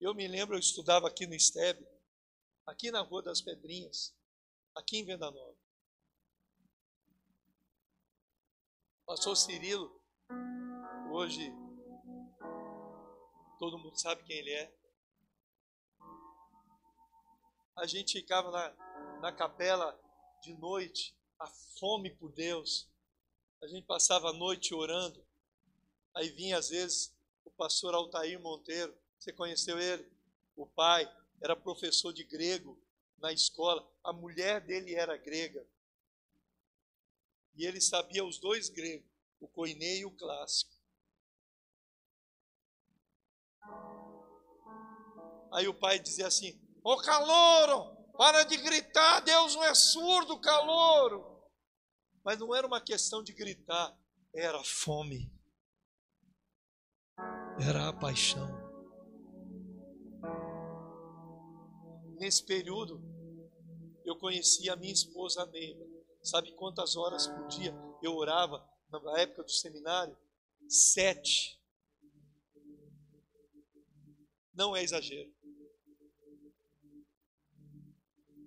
[0.00, 1.86] Eu me lembro, eu estudava aqui no Estebe,
[2.66, 4.14] aqui na Rua das Pedrinhas,
[4.74, 5.53] aqui em Venda Nova.
[9.06, 10.00] Pastor Cirilo,
[11.12, 11.52] hoje
[13.58, 14.74] todo mundo sabe quem ele é.
[17.76, 19.94] A gente ficava na, na capela
[20.42, 21.46] de noite, a
[21.78, 22.88] fome por Deus,
[23.62, 25.22] a gente passava a noite orando.
[26.14, 27.14] Aí vinha às vezes
[27.44, 28.96] o pastor Altair Monteiro.
[29.18, 30.10] Você conheceu ele?
[30.56, 31.06] O pai
[31.42, 32.82] era professor de grego
[33.18, 33.86] na escola.
[34.02, 35.66] A mulher dele era grega.
[37.56, 39.08] E ele sabia os dois gregos,
[39.40, 40.74] o koiné e o clássico.
[45.52, 51.24] Aí o pai dizia assim: Ô calouro, para de gritar, Deus não é surdo, calouro.
[52.24, 53.96] Mas não era uma questão de gritar,
[54.34, 55.30] era fome,
[57.60, 58.48] era a paixão.
[62.18, 63.00] Nesse período,
[64.04, 65.93] eu conheci a minha esposa Neima.
[66.24, 70.16] Sabe quantas horas por dia eu orava na época do seminário?
[70.68, 71.60] Sete.
[74.52, 75.32] Não é exagero.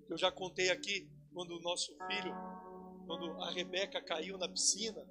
[0.09, 2.33] Eu já contei aqui quando o nosso filho
[3.07, 5.01] quando a Rebeca caiu na piscina,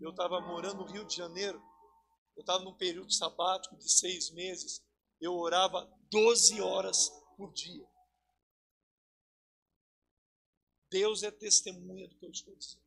[0.00, 1.62] eu estava morando no Rio de Janeiro,
[2.36, 4.84] eu estava num período sabático de seis meses,
[5.20, 7.86] eu orava 12 horas por dia.
[10.94, 12.84] Deus é testemunha do que eu estou dizendo.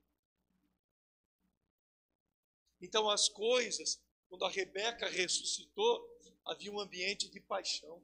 [2.80, 6.08] Então, as coisas, quando a Rebeca ressuscitou,
[6.46, 8.02] havia um ambiente de paixão.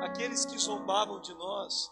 [0.00, 1.90] Aqueles que zombavam de nós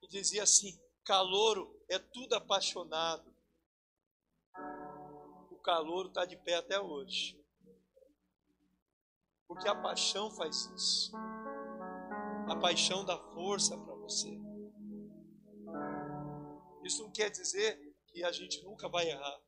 [0.00, 3.30] e diziam assim: calouro é tudo apaixonado.
[5.50, 7.45] O calouro está de pé até hoje.
[9.46, 11.12] Porque a paixão faz isso.
[12.48, 14.40] A paixão dá força para você.
[16.84, 19.40] Isso não quer dizer que a gente nunca vai errar.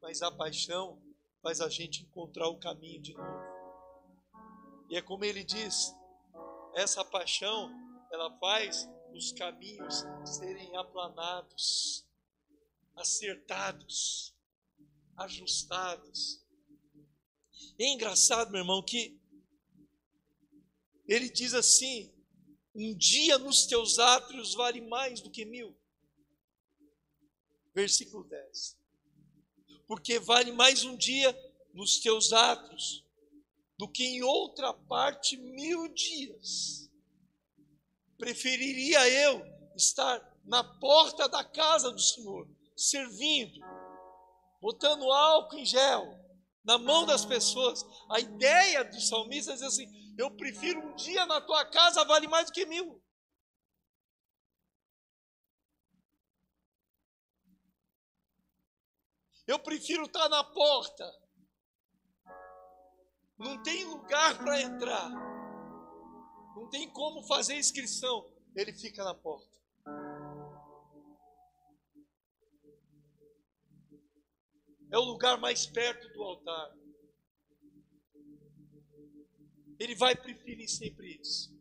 [0.00, 1.02] Mas a paixão
[1.42, 3.44] faz a gente encontrar o caminho de novo.
[4.88, 5.94] E é como ele diz,
[6.74, 7.72] essa paixão,
[8.12, 12.06] ela faz os caminhos serem aplanados,
[12.96, 14.34] acertados,
[15.16, 16.43] ajustados.
[17.78, 19.18] É engraçado, meu irmão, que
[21.06, 22.12] ele diz assim:
[22.74, 25.76] um dia nos teus átrios vale mais do que mil.
[27.74, 28.76] Versículo 10.
[29.86, 31.36] Porque vale mais um dia
[31.72, 33.04] nos teus átrios
[33.76, 36.88] do que em outra parte mil dias.
[38.16, 39.44] Preferiria eu
[39.76, 43.60] estar na porta da casa do Senhor, servindo,
[44.60, 46.23] botando álcool em gel,
[46.64, 47.84] na mão das pessoas.
[48.10, 52.26] A ideia do salmista é dizer assim: eu prefiro um dia na tua casa, vale
[52.26, 53.02] mais do que mil.
[59.46, 61.04] Eu prefiro estar na porta.
[63.36, 65.10] Não tem lugar para entrar.
[66.56, 68.32] Não tem como fazer inscrição.
[68.56, 69.52] Ele fica na porta.
[74.94, 76.72] É o lugar mais perto do altar.
[79.76, 81.52] Ele vai preferir sempre isso.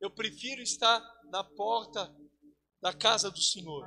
[0.00, 2.12] Eu prefiro estar na porta
[2.80, 3.86] da casa do Senhor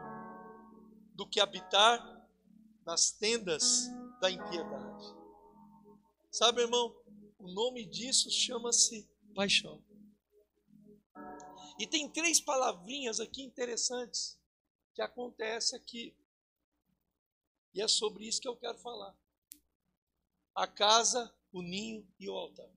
[1.13, 1.99] do que habitar
[2.85, 3.89] nas tendas
[4.21, 5.05] da impiedade.
[6.31, 6.95] Sabe, irmão,
[7.39, 9.83] o nome disso chama-se paixão.
[11.77, 14.39] E tem três palavrinhas aqui interessantes
[14.93, 16.15] que acontece aqui.
[17.73, 19.15] E é sobre isso que eu quero falar.
[20.53, 22.69] A casa, o ninho e o altar.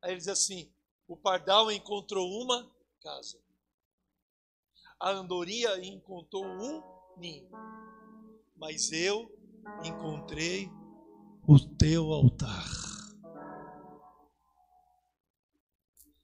[0.00, 0.72] Aí ele diz assim:
[1.06, 2.70] o pardal encontrou uma
[3.00, 3.40] casa.
[4.98, 6.82] A andorinha encontrou um
[7.18, 7.50] ninho.
[8.56, 9.30] Mas eu
[9.84, 10.70] encontrei
[11.46, 12.66] o teu altar.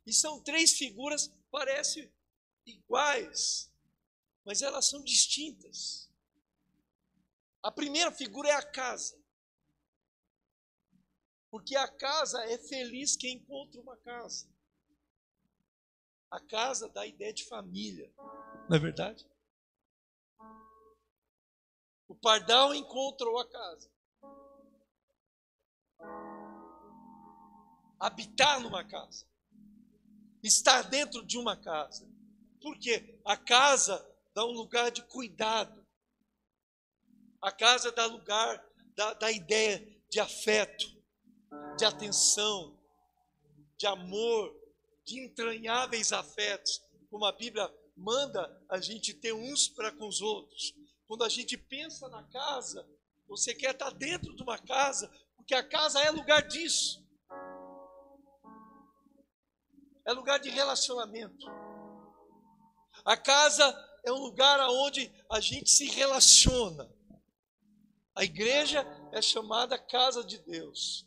[0.07, 2.11] E são três figuras, parecem
[2.65, 3.71] iguais,
[4.49, 6.11] mas elas são distintas.
[7.63, 9.23] A primeira figura é a casa.
[11.51, 14.49] Porque a casa é feliz quem encontra uma casa.
[16.31, 18.11] A casa dá a ideia de família,
[18.71, 19.29] não é verdade?
[22.09, 23.91] O pardal encontrou a casa.
[28.01, 29.27] Habitar numa casa.
[30.43, 32.11] Estar dentro de uma casa.
[32.63, 35.85] Porque a casa dá um lugar de cuidado.
[37.43, 38.65] A casa dá lugar,
[38.95, 40.87] dá, dá ideia de afeto,
[41.77, 42.79] de atenção,
[43.77, 44.55] de amor,
[45.05, 46.81] de entranháveis afetos,
[47.11, 50.73] como a Bíblia manda a gente ter uns para com os outros.
[51.09, 52.89] Quando a gente pensa na casa,
[53.27, 57.05] você quer estar dentro de uma casa, porque a casa é lugar disso.
[60.07, 61.45] É lugar de relacionamento.
[63.05, 66.91] A casa é um lugar onde a gente se relaciona.
[68.15, 71.07] A igreja é chamada casa de Deus.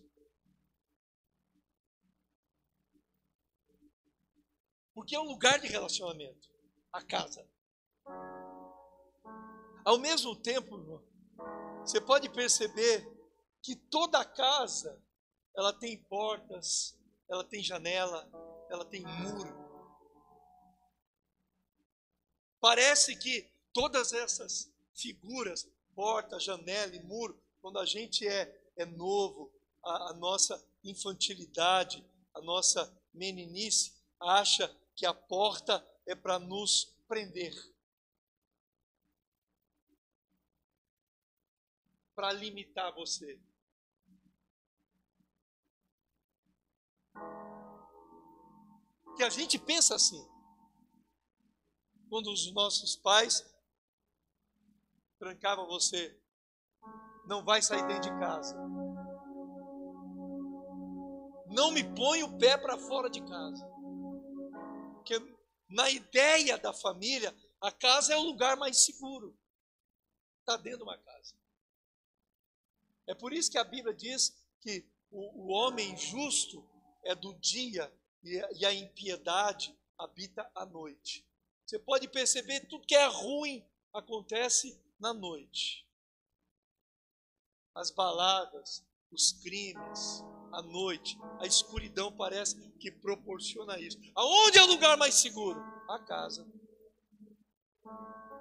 [4.94, 6.50] Porque é um lugar de relacionamento,
[6.92, 7.46] a casa.
[9.84, 11.04] Ao mesmo tempo, irmão,
[11.80, 13.06] você pode perceber
[13.62, 15.02] que toda casa
[15.56, 16.98] ela tem portas,
[17.30, 18.30] ela tem janela,
[18.70, 19.61] ela tem muro.
[22.62, 29.52] Parece que todas essas figuras, porta, janela e muro, quando a gente é, é novo,
[29.84, 32.06] a, a nossa infantilidade,
[32.36, 37.54] a nossa meninice, acha que a porta é para nos prender.
[42.16, 43.40] Para limitar você.
[49.18, 50.31] que a gente pensa assim.
[52.12, 53.42] Quando os nossos pais
[55.18, 56.14] trancavam você,
[57.26, 58.54] não vai sair dentro de casa.
[61.48, 63.66] Não me põe o pé para fora de casa.
[64.96, 65.22] Porque
[65.70, 69.34] na ideia da família, a casa é o lugar mais seguro.
[70.42, 71.34] Está dentro de uma casa.
[73.08, 76.62] É por isso que a Bíblia diz que o, o homem justo
[77.06, 77.90] é do dia
[78.22, 81.31] e a impiedade habita à noite.
[81.66, 85.88] Você pode perceber tudo que é ruim acontece na noite.
[87.74, 93.98] As baladas, os crimes, a noite, a escuridão parece que proporciona isso.
[94.16, 95.60] Aonde é o lugar mais seguro?
[95.90, 96.46] A casa.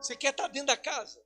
[0.01, 1.25] Você quer estar dentro da casa?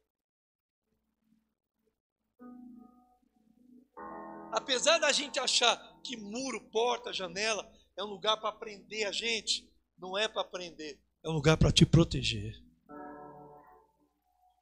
[4.53, 9.69] Apesar da gente achar que muro, porta, janela é um lugar para prender a gente,
[9.99, 12.63] não é para prender, é um lugar para te proteger.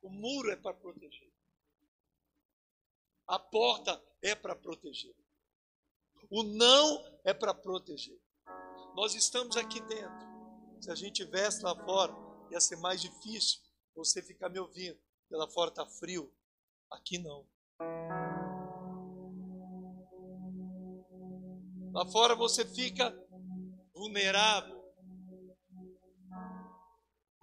[0.00, 1.32] O muro é para proteger.
[3.26, 5.14] A porta é para proteger.
[6.30, 8.18] O não é para proteger.
[8.94, 10.32] Nós estamos aqui dentro.
[10.80, 12.14] Se a gente estivesse lá fora,
[12.50, 13.60] ia ser mais difícil
[13.94, 14.98] você ficar me ouvindo.
[15.22, 16.32] Porque lá fora está frio.
[16.92, 17.44] Aqui não.
[21.92, 23.12] Lá fora você fica
[23.92, 24.81] vulnerável.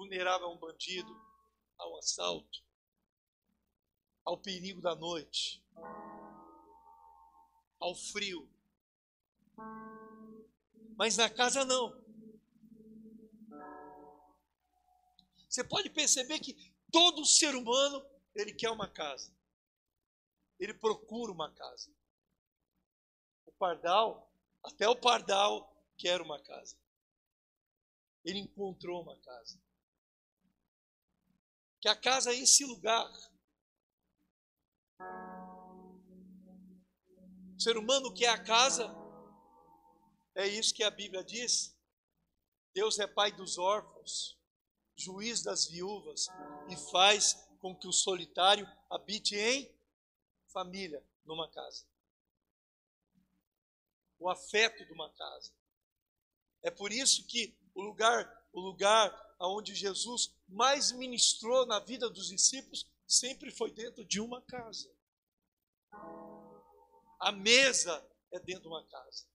[0.10, 1.16] Vulnerável a um bandido,
[1.78, 2.64] ao assalto,
[4.26, 5.64] ao perigo da noite,
[7.80, 8.49] ao frio.
[10.97, 11.93] Mas na casa não.
[15.47, 18.03] Você pode perceber que todo ser humano,
[18.34, 19.32] ele quer uma casa.
[20.60, 21.93] Ele procura uma casa.
[23.45, 24.34] O pardal,
[24.64, 26.76] até o pardal quer uma casa.
[28.26, 29.68] Ele encontrou uma casa.
[31.80, 33.10] Que a casa é esse lugar.
[37.56, 38.90] O ser humano quer a casa.
[40.36, 41.76] É isso que a Bíblia diz.
[42.74, 44.38] Deus é pai dos órfãos,
[44.96, 46.28] juiz das viúvas
[46.70, 49.74] e faz com que o solitário habite em
[50.48, 51.86] família, numa casa.
[54.18, 55.52] O afeto de uma casa.
[56.62, 59.10] É por isso que o lugar, o lugar
[59.48, 64.92] onde Jesus mais ministrou na vida dos discípulos sempre foi dentro de uma casa.
[67.20, 69.28] A mesa é dentro de uma casa.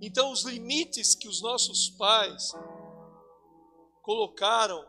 [0.00, 2.52] Então, os limites que os nossos pais
[4.02, 4.86] colocaram,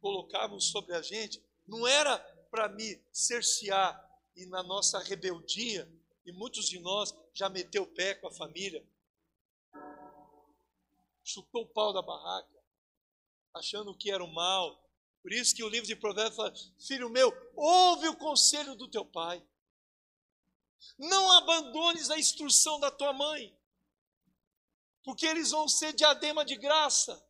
[0.00, 2.18] colocavam sobre a gente, não era
[2.50, 3.98] para me cercear
[4.36, 5.90] e na nossa rebeldia,
[6.28, 8.86] e muitos de nós já meteu o pé com a família,
[11.24, 12.62] chutou o pau da barraca,
[13.54, 14.78] achando que era o mal.
[15.22, 19.06] Por isso que o livro de Provérbios fala: Filho meu, ouve o conselho do teu
[19.06, 19.42] pai.
[20.98, 23.56] Não abandones a instrução da tua mãe,
[25.02, 27.26] porque eles vão ser diadema de graça.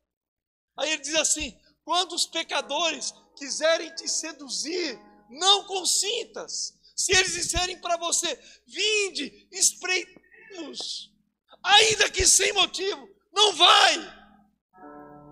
[0.76, 4.98] Aí ele diz assim: quando os pecadores quiserem te seduzir,
[5.30, 8.36] não consintas, se eles disserem para você,
[8.66, 11.14] vinde, espreitemos,
[11.62, 14.18] ainda que sem motivo, não vai.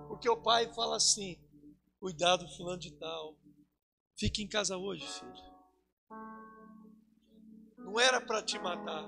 [0.07, 1.37] Porque o pai fala assim:
[1.99, 3.37] cuidado, fulano de tal,
[4.17, 5.57] fique em casa hoje, filho.
[7.79, 9.05] Não era para te matar,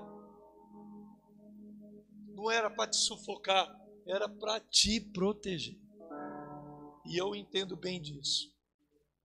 [2.35, 3.73] não era para te sufocar,
[4.05, 5.79] era para te proteger.
[7.05, 8.53] E eu entendo bem disso.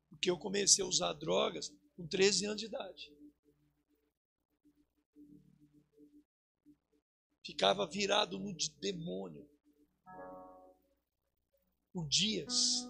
[0.09, 3.14] Porque eu comecei a usar drogas com 13 anos de idade.
[7.45, 9.49] Ficava virado no demônio
[11.93, 12.89] por dias.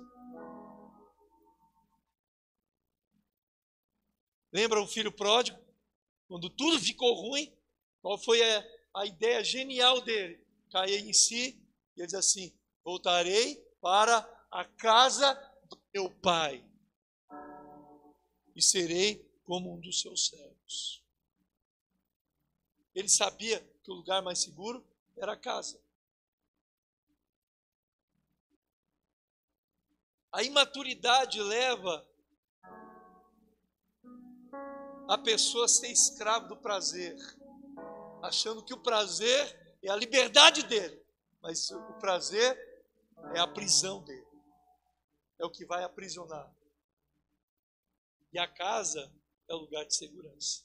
[4.53, 5.59] Lembra o filho pródigo?
[6.29, 7.53] Quando tudo ficou ruim,
[8.01, 10.43] qual foi a, a ideia genial dele?
[10.71, 11.61] Cair em si
[11.97, 14.19] e ele diz assim: Voltarei para
[14.51, 15.35] a casa
[15.69, 16.65] do meu pai
[18.55, 21.03] e serei como um dos seus servos.
[22.95, 24.83] Ele sabia que o lugar mais seguro
[25.15, 25.79] era a casa.
[30.33, 32.05] A imaturidade leva
[35.07, 37.15] a pessoa a ser escravo do prazer,
[38.23, 41.01] achando que o prazer é a liberdade dele,
[41.43, 42.59] mas o prazer
[43.35, 44.27] é a prisão dele,
[45.39, 46.51] é o que vai aprisionar.
[48.33, 49.13] E a casa
[49.47, 50.65] é o lugar de segurança.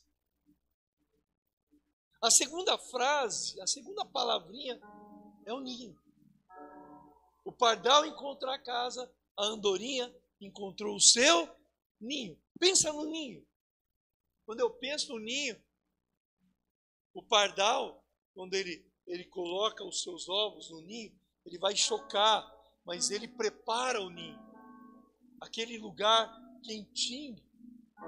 [2.22, 4.80] A segunda frase, a segunda palavrinha
[5.46, 5.98] é o ninho.
[7.46, 11.50] O pardal encontrou a casa, a andorinha encontrou o seu
[12.00, 12.38] ninho.
[12.60, 13.48] Pensa no ninho.
[14.46, 15.62] Quando eu penso no ninho,
[17.14, 22.46] o pardal, quando ele, ele coloca os seus ovos no ninho, ele vai chocar,
[22.84, 24.40] mas ele prepara o ninho.
[25.40, 26.30] Aquele lugar
[26.64, 27.38] quentinho.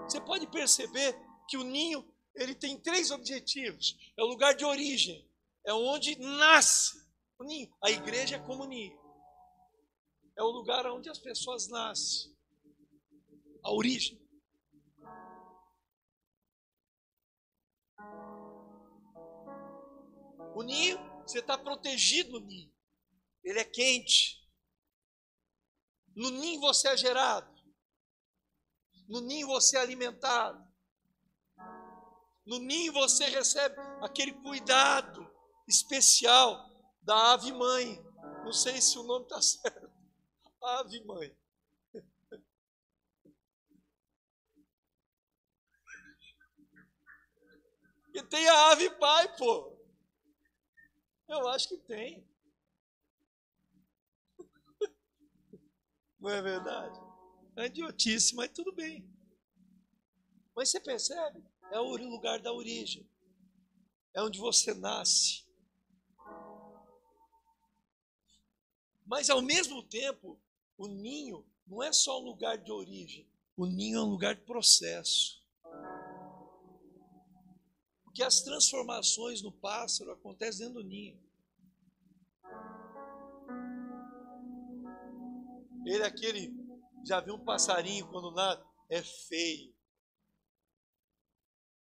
[0.03, 1.15] Você pode perceber
[1.47, 3.97] que o ninho ele tem três objetivos.
[4.17, 5.29] É o lugar de origem,
[5.65, 7.01] é onde nasce
[7.37, 7.73] o ninho.
[7.83, 8.99] A igreja é como ninho.
[10.37, 12.35] É o lugar onde as pessoas nascem.
[13.63, 14.19] A origem.
[20.55, 22.71] O ninho, você está protegido no ninho.
[23.43, 24.41] Ele é quente.
[26.15, 27.51] No ninho você é gerado.
[29.07, 30.70] No ninho você é alimentado.
[32.45, 35.29] No ninho você recebe aquele cuidado
[35.67, 36.69] especial
[37.01, 38.03] da ave mãe.
[38.43, 39.91] Não sei se o nome está certo.
[40.61, 41.35] Ave mãe.
[48.13, 49.77] E tem a ave pai, pô.
[51.27, 52.27] Eu acho que tem.
[56.19, 56.99] Não é verdade?
[57.55, 59.09] É idiotice, mas tudo bem.
[60.55, 61.50] Mas você percebe?
[61.71, 63.09] É o lugar da origem.
[64.13, 65.45] É onde você nasce.
[69.05, 70.39] Mas ao mesmo tempo,
[70.77, 73.29] o ninho não é só um lugar de origem.
[73.55, 75.41] O ninho é um lugar de processo.
[78.03, 81.17] Porque as transformações no pássaro acontecem dentro do ninho.
[85.85, 86.53] Ele é aquele,
[87.05, 88.65] já viu um passarinho quando nada?
[88.89, 89.73] É feio.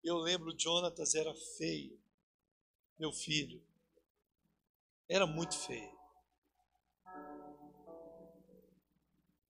[0.04, 2.00] Eu lembro, Jonatas era feio,
[2.98, 3.62] meu filho.
[5.08, 5.98] Era muito feio.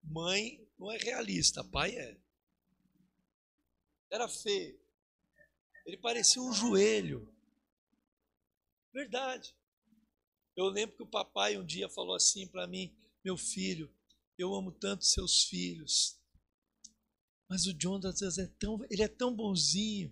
[0.01, 2.17] Mãe não é realista, pai é.
[4.09, 4.79] Era feio.
[5.85, 7.31] Ele parecia um joelho.
[8.91, 9.55] Verdade.
[10.55, 13.93] Eu lembro que o papai um dia falou assim para mim: Meu filho,
[14.37, 16.19] eu amo tanto seus filhos.
[17.47, 20.11] Mas o Jonatas é tão, ele é tão bonzinho.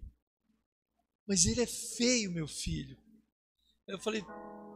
[1.27, 2.97] Mas ele é feio, meu filho.
[3.87, 4.23] Eu falei,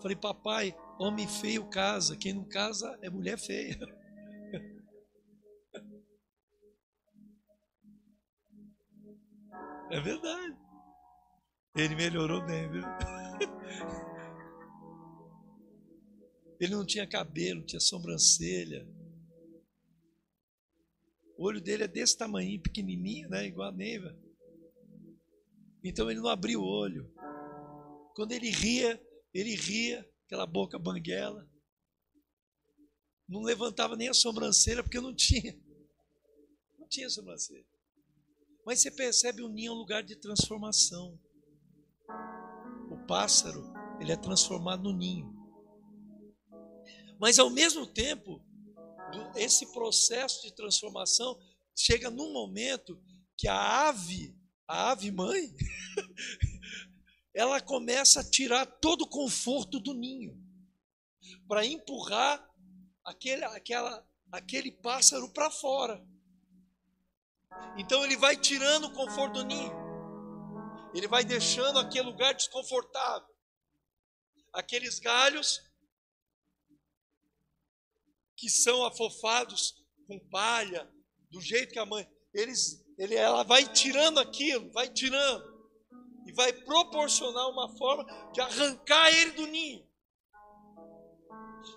[0.02, 3.78] falei, papai, homem feio casa, quem não casa é mulher feia.
[9.94, 10.56] É verdade.
[11.76, 12.82] Ele melhorou bem, viu?
[16.62, 18.88] Ele não tinha cabelo, tinha sobrancelha.
[21.38, 23.48] O olho dele é desse tamanho, pequenininho, né?
[23.48, 24.16] Igual a Neiva.
[25.84, 27.12] Então ele não abria o olho.
[28.16, 29.02] Quando ele ria,
[29.34, 31.50] ele ria, aquela boca banguela.
[33.28, 35.58] Não levantava nem a sobrancelha, porque não tinha.
[36.78, 37.66] Não tinha sobrancelha.
[38.66, 41.20] Mas você percebe o ninho é um lugar de transformação.
[42.90, 45.34] O pássaro, ele é transformado no ninho.
[47.20, 48.44] Mas ao mesmo tempo,
[49.36, 51.40] esse processo de transformação
[51.76, 53.02] chega num momento
[53.38, 54.36] que a ave
[54.72, 55.54] a ave mãe,
[57.36, 60.34] ela começa a tirar todo o conforto do ninho
[61.46, 62.50] para empurrar
[63.04, 66.02] aquele, aquela, aquele pássaro para fora.
[67.78, 69.74] Então ele vai tirando o conforto do ninho,
[70.96, 73.28] ele vai deixando aquele lugar desconfortável,
[74.54, 75.60] aqueles galhos
[78.38, 80.90] que são afofados com palha,
[81.30, 85.44] do jeito que a mãe, eles ele, ela vai tirando aquilo, vai tirando,
[86.28, 89.84] e vai proporcionar uma forma de arrancar ele do ninho.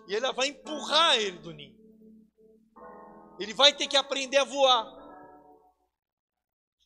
[0.06, 1.74] E ela vai empurrar ele do ninho.
[3.40, 4.86] Ele vai ter que aprender a voar.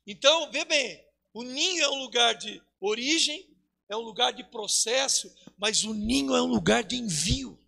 [0.07, 3.45] Então, vê bem, o ninho é um lugar de origem,
[3.89, 7.59] é um lugar de processo, mas o ninho é um lugar de envio.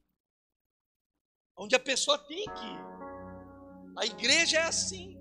[1.57, 2.91] Onde a pessoa tem que ir.
[3.97, 5.20] A igreja é assim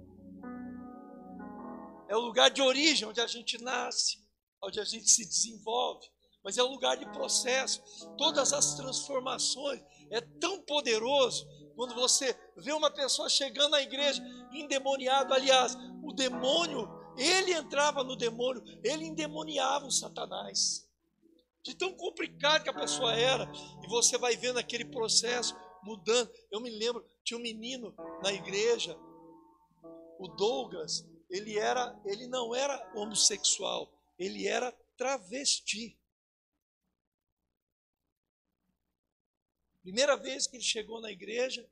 [2.10, 4.18] é o lugar de origem, onde a gente nasce,
[4.62, 6.06] onde a gente se desenvolve,
[6.44, 7.82] mas é o lugar de processo.
[8.18, 15.34] Todas as transformações é tão poderoso quando você vê uma pessoa chegando à igreja endemoniado.
[15.34, 20.90] Aliás, o demônio, ele entrava no demônio, ele endemoniava o Satanás.
[21.64, 23.50] De tão complicado que a pessoa era,
[23.84, 26.32] e você vai vendo aquele processo mudando.
[26.50, 27.94] Eu me lembro, tinha um menino
[28.24, 28.98] na igreja,
[30.18, 35.98] o Douglas, ele era, ele não era homossexual, ele era travesti.
[39.82, 41.70] Primeira vez que ele chegou na igreja,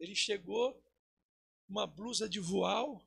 [0.00, 0.82] ele chegou
[1.68, 3.02] uma blusa de voal,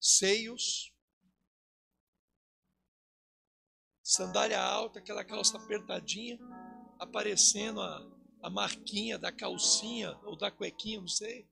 [0.00, 0.92] seios,
[4.02, 6.38] sandália alta, aquela calça apertadinha,
[6.98, 11.48] aparecendo a, a marquinha da calcinha ou da cuequinha, não sei.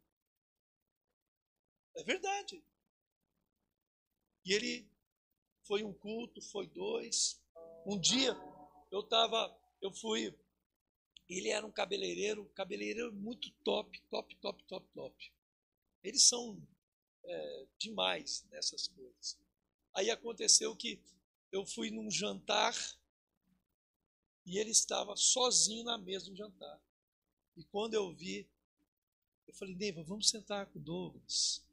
[1.94, 2.62] É verdade.
[4.48, 4.90] E ele
[5.64, 7.38] foi um culto, foi dois.
[7.84, 8.34] Um dia
[8.90, 10.34] eu estava, eu fui,
[11.28, 15.32] ele era um cabeleireiro, cabeleireiro muito top, top, top, top, top.
[16.02, 16.66] Eles são
[17.24, 19.38] é, demais nessas coisas.
[19.92, 20.98] Aí aconteceu que
[21.52, 22.74] eu fui num jantar
[24.46, 26.80] e ele estava sozinho na mesa do jantar.
[27.54, 28.48] E quando eu vi,
[29.46, 31.67] eu falei, Neiva, vamos sentar com o Douglas.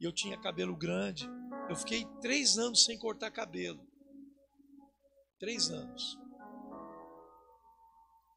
[0.00, 1.26] E eu tinha cabelo grande.
[1.68, 3.86] Eu fiquei três anos sem cortar cabelo.
[5.38, 6.18] Três anos.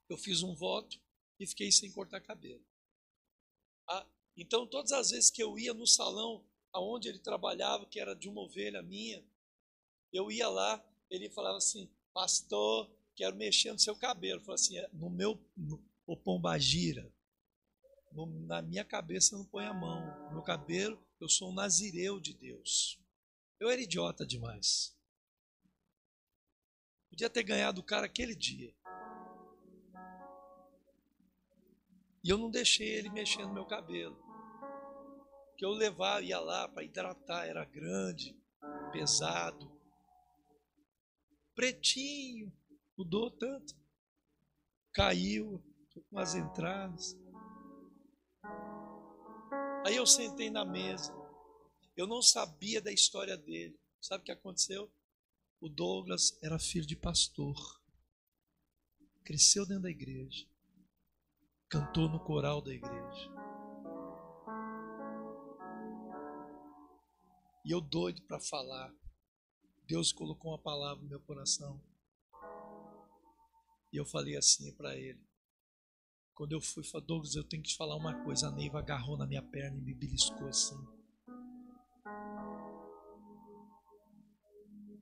[0.09, 0.99] Eu fiz um voto
[1.39, 2.63] e fiquei sem cortar cabelo.
[3.89, 4.05] Ah,
[4.35, 8.29] então, todas as vezes que eu ia no salão aonde ele trabalhava, que era de
[8.29, 9.23] uma ovelha minha,
[10.13, 14.39] eu ia lá, ele falava assim, pastor, quero mexer no seu cabelo.
[14.39, 15.39] Eu falava assim, é, no meu,
[16.05, 17.11] o pombagira,
[18.45, 20.01] na minha cabeça não põe a mão.
[20.27, 22.99] No meu cabelo, eu sou um nazireu de Deus.
[23.59, 24.95] Eu era idiota demais.
[27.09, 28.75] Podia ter ganhado o cara aquele dia.
[32.23, 34.17] E eu não deixei ele mexer no meu cabelo.
[35.57, 38.35] Que eu levava, ia lá para hidratar, era grande,
[38.91, 39.77] pesado
[41.57, 42.53] pretinho,
[42.95, 43.73] mudou tanto.
[44.93, 45.59] Caiu,
[46.09, 47.17] com as entradas.
[49.87, 51.15] Aí eu sentei na mesa.
[51.95, 53.79] Eu não sabia da história dele.
[54.01, 54.91] Sabe o que aconteceu?
[55.61, 57.55] O Douglas era filho de pastor.
[59.23, 60.45] Cresceu dentro da igreja.
[61.69, 63.31] Cantou no coral da igreja.
[67.63, 68.93] E eu doido para falar.
[69.87, 71.81] Deus colocou uma palavra no meu coração.
[73.93, 75.25] E eu falei assim para ele.
[76.37, 78.47] Quando eu fui, falei, Douglas, eu tenho que te falar uma coisa.
[78.47, 80.77] A Neiva agarrou na minha perna e me beliscou assim.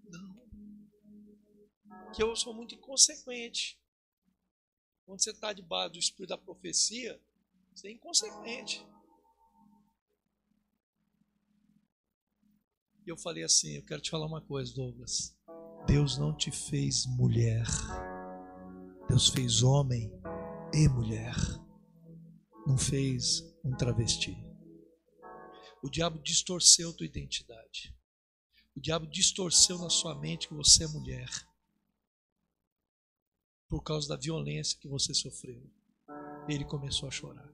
[0.09, 0.39] Não.
[2.13, 3.77] Que eu sou muito inconsequente.
[5.05, 7.21] Quando você está debaixo do espírito da profecia,
[7.73, 8.88] você é inconsequente.
[13.05, 15.38] E eu falei assim: Eu quero te falar uma coisa, Douglas.
[15.86, 17.65] Deus não te fez mulher,
[19.09, 20.09] Deus fez homem
[20.78, 21.34] e mulher,
[22.67, 24.36] não fez um travesti.
[25.82, 27.95] O diabo distorceu tua identidade.
[28.76, 31.30] O diabo distorceu na sua mente que você é mulher
[33.69, 35.63] por causa da violência que você sofreu.
[36.45, 37.49] Ele começou a chorar.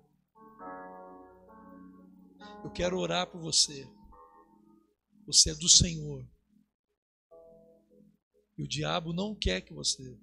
[2.64, 3.88] Eu quero orar por você.
[5.28, 6.28] Você é do Senhor.
[8.58, 10.20] E o diabo não quer que você.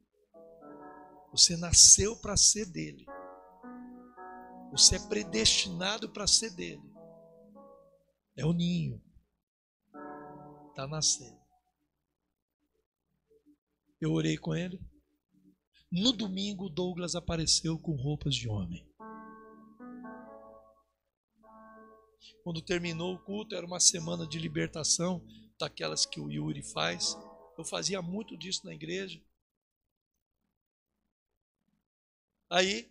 [1.32, 3.06] Você nasceu para ser dele.
[4.70, 6.82] Você é predestinado para ser dele.
[8.36, 9.02] É o ninho.
[10.70, 11.38] Está nascendo.
[14.00, 14.80] Eu orei com ele.
[15.90, 18.86] No domingo, Douglas apareceu com roupas de homem.
[22.44, 25.26] Quando terminou o culto, era uma semana de libertação,
[25.58, 27.16] daquelas que o Yuri faz.
[27.56, 29.20] Eu fazia muito disso na igreja.
[32.50, 32.90] Aí,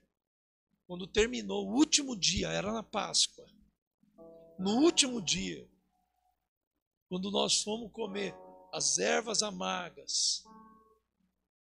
[0.85, 3.45] quando terminou o último dia, era na Páscoa.
[4.59, 5.67] No último dia,
[7.09, 8.35] quando nós fomos comer
[8.71, 10.43] as ervas amargas,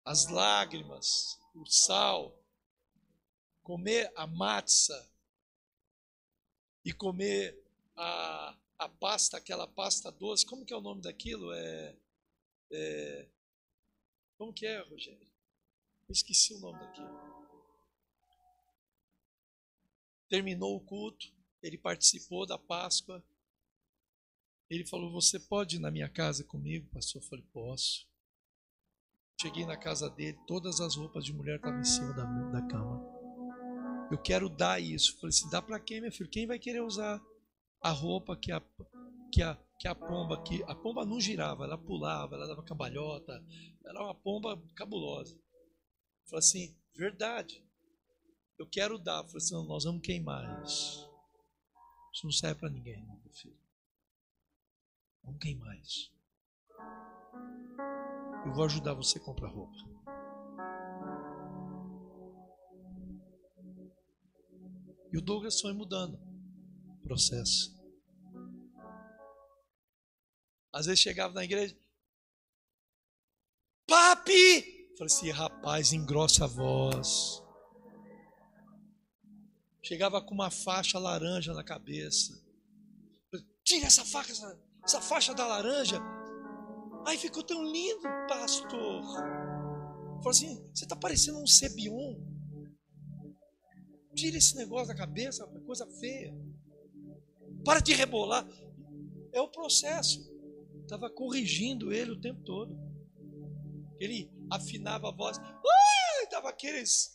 [0.05, 2.37] as lágrimas, o sal,
[3.61, 5.09] comer a matza
[6.83, 7.57] e comer
[7.95, 11.51] a, a pasta, aquela pasta doce, como que é o nome daquilo?
[11.53, 11.95] É,
[12.71, 13.29] é,
[14.37, 15.31] como que é, Rogério?
[16.07, 17.42] Eu esqueci o nome daquilo.
[20.33, 21.27] Terminou o culto,
[21.61, 23.23] ele participou da Páscoa.
[24.67, 27.21] Ele falou: Você pode ir na minha casa comigo, pastor?
[27.21, 28.07] Eu falei: Posso.
[29.39, 32.99] Cheguei na casa dele, todas as roupas de mulher estavam em cima da, da cama.
[34.09, 35.11] Eu quero dar isso.
[35.11, 36.29] Eu falei assim: Dá para quem, meu filho?
[36.29, 37.21] Quem vai querer usar?
[37.83, 38.61] a roupa que a,
[39.31, 43.43] que a, que a pomba, que a pomba não girava, ela pulava, ela dava cambalhota,
[43.85, 45.37] era uma pomba cabulosa.
[46.25, 47.61] Falei assim, verdade,
[48.63, 49.23] eu quero dar.
[49.23, 51.09] Falei assim, nós vamos queimar isso.
[52.13, 53.59] Isso não serve para ninguém, não, meu filho.
[55.23, 56.11] Vamos queimar isso.
[58.45, 59.73] Eu vou ajudar você a comprar roupa.
[65.11, 66.19] E o Douglas foi mudando
[66.87, 67.73] o processo.
[70.71, 71.77] Às vezes chegava na igreja,
[73.87, 74.91] papi!
[74.97, 77.42] Falei assim, rapaz, engrossa a voz.
[79.83, 82.41] Chegava com uma faixa laranja na cabeça.
[83.65, 84.33] Tira essa faixa,
[84.81, 85.99] essa faixa da laranja.
[87.05, 89.03] Ai, ficou tão lindo, pastor.
[90.23, 92.15] Falei assim, você está parecendo um Cebion.
[94.15, 96.33] Tira esse negócio da cabeça, coisa feia.
[97.65, 98.47] Para de rebolar.
[99.33, 100.31] É o processo.
[100.81, 102.73] Estava corrigindo ele o tempo todo.
[103.99, 105.37] Ele afinava a voz.
[105.37, 107.12] Uh, dava aqueles.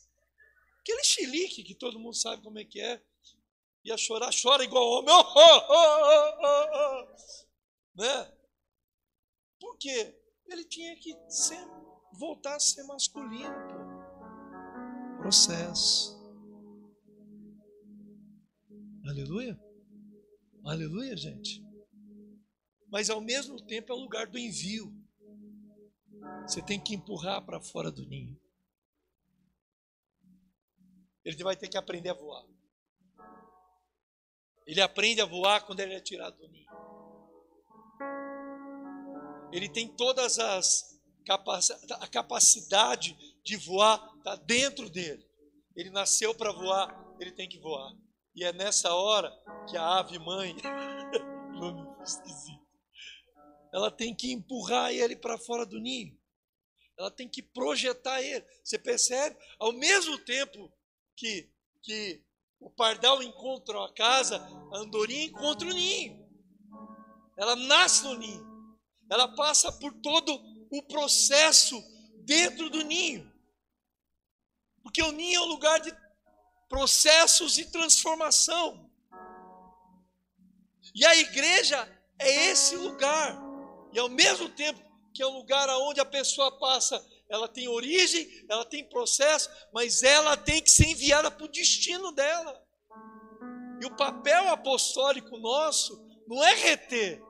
[0.89, 3.03] Aquele chilique que todo mundo sabe como é que é.
[3.85, 5.15] Ia chorar, chora igual homem.
[5.15, 6.39] Oh, oh,
[6.75, 7.15] oh,
[7.95, 8.33] né?
[9.61, 10.19] Por quê?
[10.47, 11.63] Ele tinha que ser,
[12.15, 13.53] voltar a ser masculino.
[13.69, 15.19] Pô.
[15.19, 16.17] Processo.
[19.07, 19.61] Aleluia.
[20.65, 21.63] Aleluia, gente.
[22.91, 24.91] Mas ao mesmo tempo é o lugar do envio.
[26.47, 28.41] Você tem que empurrar para fora do ninho.
[31.25, 32.45] Ele vai ter que aprender a voar.
[34.67, 36.69] Ele aprende a voar quando ele é tirado do ninho.
[39.53, 40.99] Ele tem todas as
[41.31, 45.27] a capacidade de voar está dentro dele.
[45.77, 47.93] Ele nasceu para voar, ele tem que voar.
[48.35, 49.31] E é nessa hora
[49.69, 50.55] que a ave mãe,
[51.53, 52.67] nome esquisito,
[53.73, 56.19] ela tem que empurrar ele para fora do ninho.
[56.99, 58.45] Ela tem que projetar ele.
[58.65, 59.37] Você percebe?
[59.59, 60.73] Ao mesmo tempo
[61.19, 61.51] que,
[61.83, 62.23] que
[62.61, 64.39] o pardal encontra a casa,
[64.73, 66.27] a andorinha encontra o ninho.
[67.37, 68.47] Ela nasce no ninho.
[69.11, 70.41] Ela passa por todo
[70.71, 71.77] o processo
[72.25, 73.31] dentro do ninho.
[74.83, 75.93] Porque o ninho é um lugar de
[76.69, 78.89] processos de transformação.
[80.95, 81.79] E a igreja
[82.19, 83.37] é esse lugar.
[83.93, 84.81] E ao mesmo tempo
[85.13, 90.03] que é um lugar onde a pessoa passa, ela tem origem, ela tem processo, mas
[90.03, 92.67] ela tem que ser enviada para o destino dela.
[93.81, 97.23] E o papel apostólico nosso não é reter,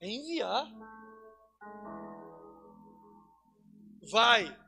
[0.00, 0.66] é enviar.
[4.10, 4.64] Vai.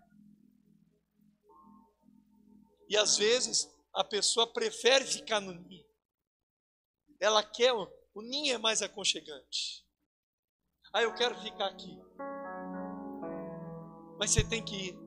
[2.89, 5.85] E às vezes a pessoa prefere ficar no ninho.
[7.21, 9.85] Ela quer, o ninho é mais aconchegante.
[10.93, 12.06] Ah, eu quero ficar aqui.
[14.19, 14.99] Mas você tem que ir.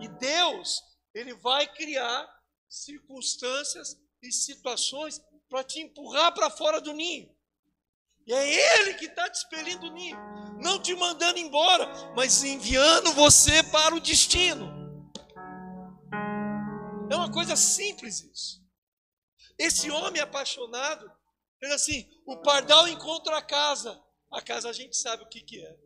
[0.00, 0.82] E Deus,
[1.14, 2.28] Ele vai criar
[2.68, 7.34] circunstâncias e situações para te empurrar para fora do ninho.
[8.26, 10.18] E é Ele que está te expelindo do ninho.
[10.62, 14.80] Não te mandando embora, mas enviando você para o destino.
[17.10, 18.60] É uma coisa simples isso.
[19.58, 21.10] Esse homem apaixonado,
[21.60, 24.00] ele assim, o pardal encontra a casa.
[24.32, 25.76] A casa a gente sabe o que, que é.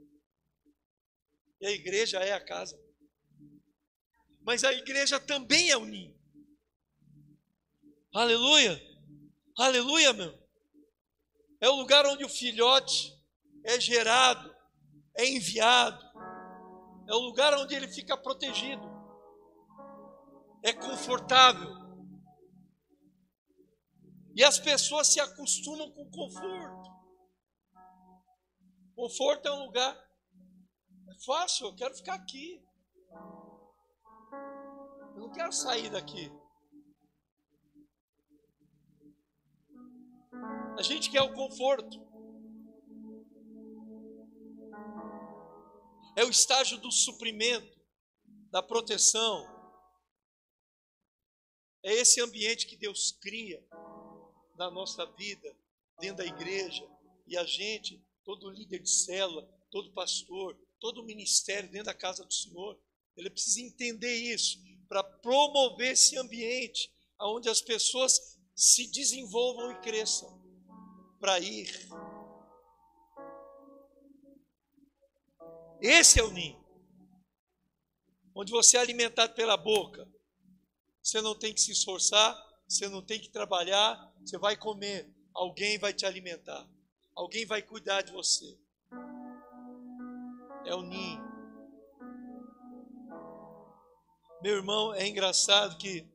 [1.64, 2.78] E a igreja é a casa.
[4.42, 6.14] Mas a igreja também é o ninho.
[8.12, 8.78] Aleluia!
[9.56, 10.38] Aleluia, meu.
[11.62, 13.18] É o lugar onde o filhote
[13.64, 14.54] é gerado,
[15.16, 16.04] é enviado.
[17.08, 18.94] É o lugar onde ele fica protegido
[20.62, 21.72] é confortável.
[24.34, 26.90] E as pessoas se acostumam com conforto.
[28.94, 30.03] Conforto é um lugar.
[31.14, 32.60] É fácil, eu quero ficar aqui.
[35.14, 36.30] Eu não quero sair daqui.
[40.76, 42.02] A gente quer o conforto.
[46.16, 47.80] É o estágio do suprimento,
[48.50, 49.54] da proteção,
[51.84, 53.62] é esse ambiente que Deus cria
[54.56, 55.54] na nossa vida,
[56.00, 56.88] dentro da igreja.
[57.26, 62.34] E a gente, todo líder de célula, todo pastor, todo ministério dentro da casa do
[62.34, 62.78] Senhor,
[63.16, 70.38] ele precisa entender isso para promover esse ambiente onde as pessoas se desenvolvam e cresçam
[71.18, 71.70] para ir.
[75.80, 76.62] Esse é o ninho.
[78.34, 80.06] Onde você é alimentado pela boca,
[81.02, 82.36] você não tem que se esforçar,
[82.68, 86.68] você não tem que trabalhar, você vai comer, alguém vai te alimentar,
[87.14, 88.62] alguém vai cuidar de você.
[90.66, 91.22] É o ninho.
[94.42, 96.06] Meu irmão, é engraçado que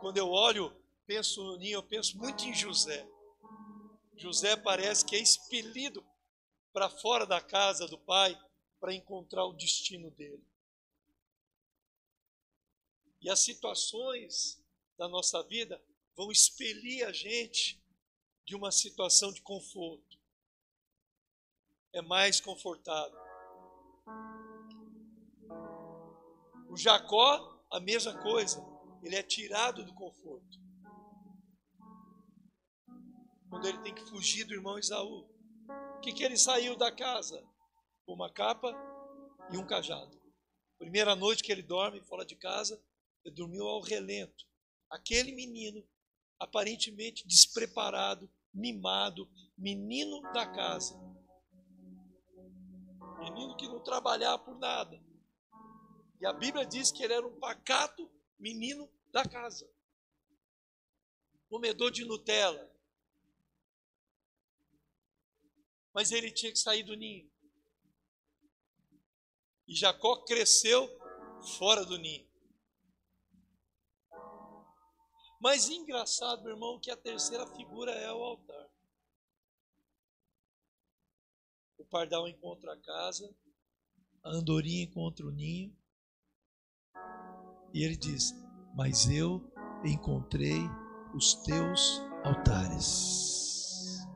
[0.00, 0.74] quando eu olho,
[1.06, 3.08] penso no ninho, eu penso muito em José.
[4.16, 6.04] José parece que é expelido
[6.72, 8.36] para fora da casa do pai
[8.78, 10.44] para encontrar o destino dele.
[13.20, 14.62] E as situações
[14.96, 15.82] da nossa vida
[16.16, 17.80] vão expelir a gente
[18.44, 20.09] de uma situação de conforto.
[21.92, 23.18] É mais confortável.
[26.68, 28.64] O Jacó, a mesma coisa,
[29.02, 30.58] ele é tirado do conforto.
[33.48, 35.28] Quando ele tem que fugir do irmão Isaú.
[35.96, 37.44] O que, que ele saiu da casa?
[38.06, 38.72] Uma capa
[39.52, 40.20] e um cajado.
[40.78, 42.80] Primeira noite que ele dorme fora de casa,
[43.24, 44.46] ele dormiu ao relento.
[44.88, 45.84] Aquele menino,
[46.38, 49.28] aparentemente despreparado, mimado,
[49.58, 51.09] menino da casa.
[53.20, 55.00] Menino que não trabalhava por nada.
[56.20, 59.70] E a Bíblia diz que ele era um pacato menino da casa.
[61.48, 62.70] Comedor de Nutella.
[65.92, 67.30] Mas ele tinha que sair do ninho.
[69.66, 70.88] E Jacó cresceu
[71.58, 72.28] fora do ninho.
[75.40, 78.68] Mas engraçado, meu irmão, que a terceira figura é o altar.
[81.78, 83.28] O pardal encontra a casa,
[84.22, 85.74] a andorinha encontra o ninho.
[87.74, 88.34] E ele diz:
[88.74, 89.42] Mas eu
[89.84, 90.60] encontrei
[91.14, 94.06] os teus altares.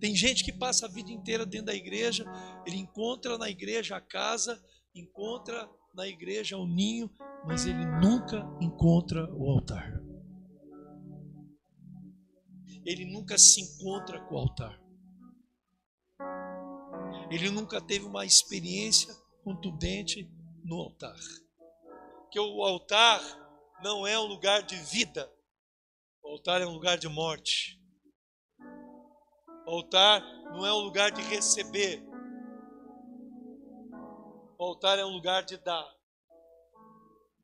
[0.00, 2.24] Tem gente que passa a vida inteira dentro da igreja,
[2.66, 4.62] ele encontra na igreja a casa,
[4.94, 7.10] encontra na igreja o ninho,
[7.46, 10.02] mas ele nunca encontra o altar.
[12.84, 14.83] Ele nunca se encontra com o altar.
[17.30, 20.30] Ele nunca teve uma experiência contundente
[20.64, 21.18] no altar.
[22.30, 23.20] Que o altar
[23.82, 25.30] não é um lugar de vida,
[26.22, 27.80] o altar é um lugar de morte.
[29.66, 30.22] O altar
[30.52, 32.02] não é um lugar de receber.
[34.58, 35.86] O altar é um lugar de dar.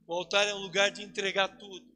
[0.07, 1.89] O altar é um lugar de entregar tudo.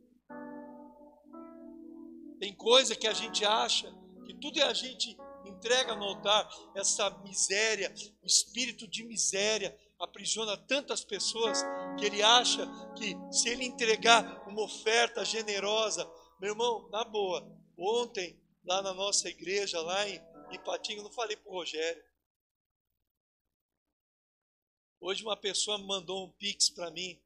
[2.39, 3.91] Tem coisa que a gente acha
[4.26, 5.16] que tudo é a gente
[5.65, 6.47] entrega no altar.
[6.75, 7.93] Essa miséria,
[8.23, 11.62] o espírito de miséria aprisiona tantas pessoas
[11.99, 16.05] que ele acha que se ele entregar uma oferta generosa,
[16.39, 17.43] meu irmão, na boa,
[17.79, 20.21] ontem lá na nossa igreja, lá em
[20.53, 22.05] Ipatinga, eu não falei para o Rogério.
[25.01, 27.21] Hoje uma pessoa mandou um pix para mim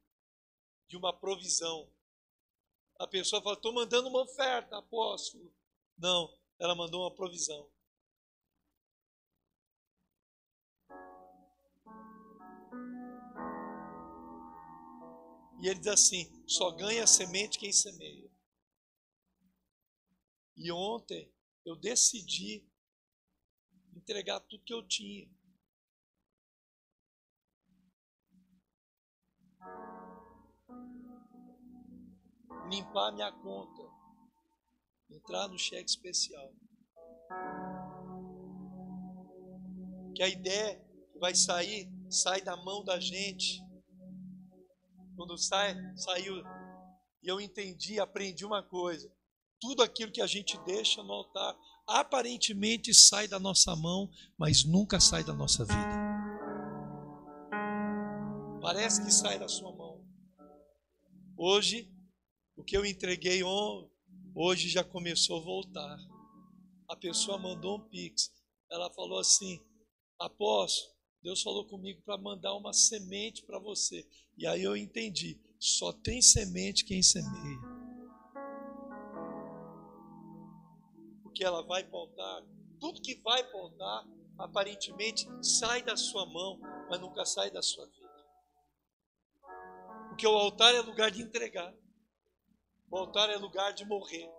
[0.87, 1.91] de uma provisão.
[2.97, 5.53] A pessoa fala, estou mandando uma oferta, apóstolo.
[5.97, 7.69] Não, ela mandou uma provisão.
[15.61, 18.29] E ele diz assim: só ganha semente quem semeia.
[20.55, 21.31] E ontem
[21.65, 22.65] eu decidi
[23.95, 25.29] entregar tudo que eu tinha.
[32.69, 33.83] Limpar minha conta.
[35.09, 36.53] Entrar no cheque especial.
[40.15, 40.79] Que a ideia
[41.11, 43.68] que vai sair, sai da mão da gente.
[45.19, 46.33] Quando sai, saiu.
[47.21, 49.13] E eu entendi, aprendi uma coisa.
[49.59, 54.97] Tudo aquilo que a gente deixa no altar, aparentemente sai da nossa mão, mas nunca
[54.97, 55.89] sai da nossa vida.
[58.61, 60.07] Parece que sai da sua mão.
[61.37, 61.93] Hoje,
[62.55, 63.41] o que eu entreguei
[64.33, 65.97] hoje já começou a voltar.
[66.87, 68.31] A pessoa mandou um pix.
[68.71, 69.59] Ela falou assim:
[70.17, 74.07] Apóstolo, Deus falou comigo para mandar uma semente para você.
[74.37, 77.79] E aí eu entendi: só tem semente quem semeia.
[81.39, 82.43] que ela vai pautar,
[82.81, 84.05] tudo que vai pautar,
[84.37, 86.59] aparentemente sai da sua mão,
[86.89, 88.27] mas nunca sai da sua vida.
[90.09, 91.73] Porque o altar é lugar de entregar,
[92.91, 94.29] o altar é lugar de morrer.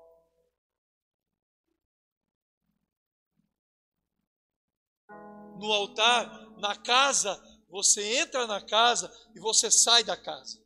[5.60, 7.38] No altar, na casa,
[7.68, 10.58] você entra na casa e você sai da casa.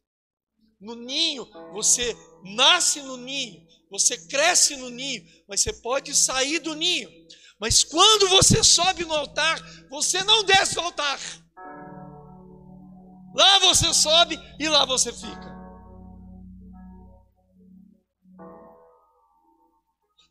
[0.81, 6.75] No ninho, você nasce no ninho, você cresce no ninho, mas você pode sair do
[6.77, 7.11] ninho.
[7.59, 9.59] Mas quando você sobe no altar,
[9.91, 11.19] você não desce do altar.
[13.35, 15.55] Lá você sobe e lá você fica.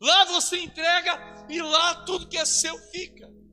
[0.00, 3.43] Lá você entrega e lá tudo que é seu fica.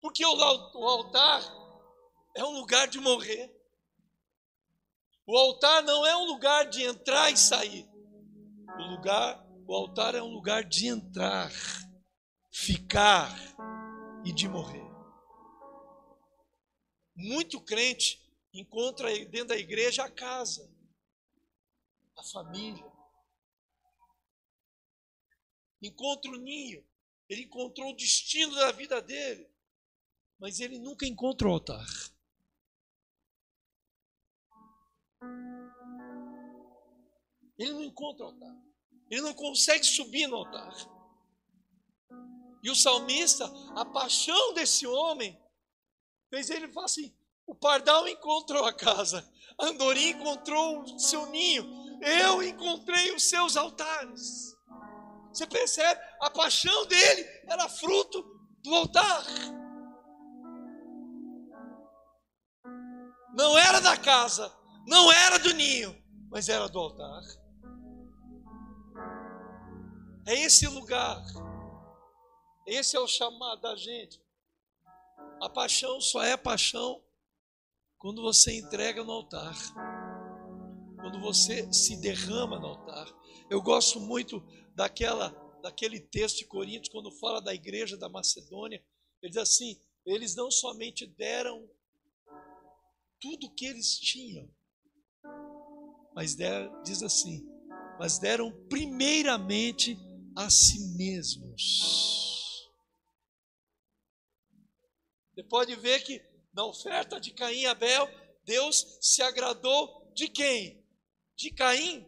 [0.00, 1.42] Porque o altar
[2.36, 3.54] é um lugar de morrer.
[5.26, 7.88] O altar não é um lugar de entrar e sair.
[8.78, 11.52] O lugar, o altar é um lugar de entrar,
[12.50, 13.30] ficar
[14.24, 14.88] e de morrer.
[17.14, 18.18] muito crente
[18.52, 20.68] encontra dentro da igreja a casa,
[22.16, 22.90] a família.
[25.82, 26.84] Encontra o ninho.
[27.28, 29.48] Ele encontrou o destino da vida dele.
[30.40, 31.86] Mas ele nunca encontra o altar.
[37.58, 38.56] Ele não encontra o altar.
[39.10, 40.72] Ele não consegue subir no altar.
[42.62, 43.44] E o salmista,
[43.76, 45.38] a paixão desse homem,
[46.30, 47.14] fez ele falar assim:
[47.46, 49.28] o pardal encontrou a casa,
[49.58, 51.68] a andorinha encontrou o seu ninho,
[52.02, 54.56] eu encontrei os seus altares.
[55.32, 56.00] Você percebe?
[56.20, 58.22] A paixão dele era fruto
[58.62, 59.24] do altar.
[63.32, 64.52] Não era da casa,
[64.86, 65.96] não era do ninho,
[66.30, 67.22] mas era do altar.
[70.26, 71.22] É esse lugar.
[72.66, 74.20] Esse é o chamado da gente.
[75.40, 77.02] A paixão só é paixão
[77.98, 79.56] quando você entrega no altar.
[80.96, 83.06] Quando você se derrama no altar.
[83.48, 84.42] Eu gosto muito
[84.74, 88.82] daquela daquele texto de Coríntios quando fala da igreja da Macedônia,
[89.22, 91.68] ele diz assim: eles não somente deram
[93.20, 94.48] tudo que eles tinham,
[96.14, 97.46] mas deram, diz assim,
[97.98, 99.96] mas deram primeiramente
[100.36, 102.68] a si mesmos.
[105.34, 108.08] Você pode ver que na oferta de Caim e Abel,
[108.44, 110.84] Deus se agradou de quem?
[111.36, 112.06] De Caim.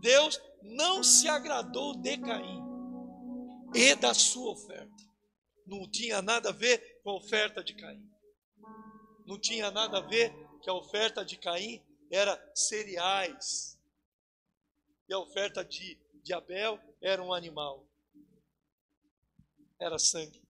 [0.00, 2.62] Deus não se agradou de Caim
[3.74, 5.08] e da sua oferta.
[5.66, 8.17] Não tinha nada a ver com a oferta de Caim.
[9.28, 13.78] Não tinha nada a ver que a oferta de Caim era cereais,
[15.06, 17.86] e a oferta de, de Abel era um animal.
[19.78, 20.42] Era sangue.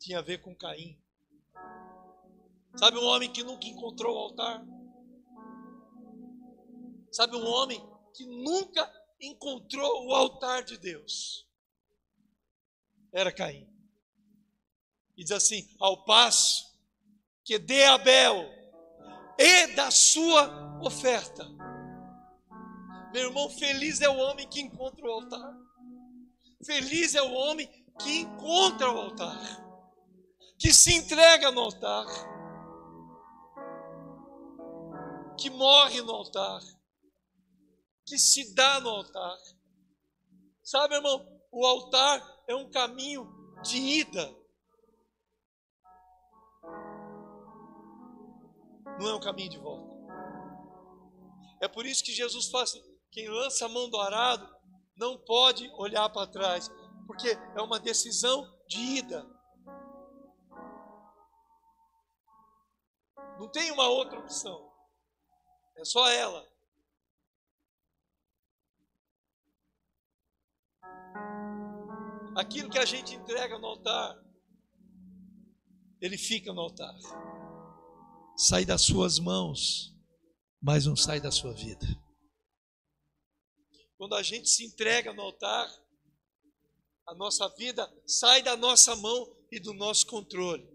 [0.00, 1.00] Tinha a ver com Caim.
[2.74, 4.66] Sabe um homem que nunca encontrou o altar?
[7.12, 7.80] Sabe um homem
[8.12, 11.48] que nunca encontrou o altar de Deus?
[13.12, 13.77] Era Caim.
[15.18, 16.64] E diz assim: ao passo
[17.44, 18.48] que de Abel
[19.38, 21.46] e da sua oferta
[23.12, 25.56] meu irmão, feliz é o homem que encontra o altar.
[26.64, 27.66] Feliz é o homem
[28.00, 29.40] que encontra o altar,
[30.58, 32.06] que se entrega no altar,
[35.38, 36.60] que morre no altar,
[38.04, 39.38] que se dá no altar.
[40.62, 43.26] Sabe, irmão, o altar é um caminho
[43.62, 44.37] de ida.
[48.98, 49.88] Não é um caminho de volta.
[51.60, 54.48] É por isso que Jesus fala assim: quem lança a mão do arado
[54.96, 56.68] não pode olhar para trás,
[57.06, 59.24] porque é uma decisão de ida.
[63.38, 64.68] Não tem uma outra opção.
[65.76, 66.44] É só ela.
[72.36, 74.16] Aquilo que a gente entrega no altar,
[76.00, 76.94] ele fica no altar.
[78.40, 79.92] Sai das suas mãos,
[80.62, 81.84] mas não sai da sua vida.
[83.96, 85.68] Quando a gente se entrega no altar,
[87.04, 90.68] a nossa vida sai da nossa mão e do nosso controle.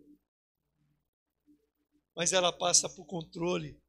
[2.13, 3.81] Mas ela passa por controle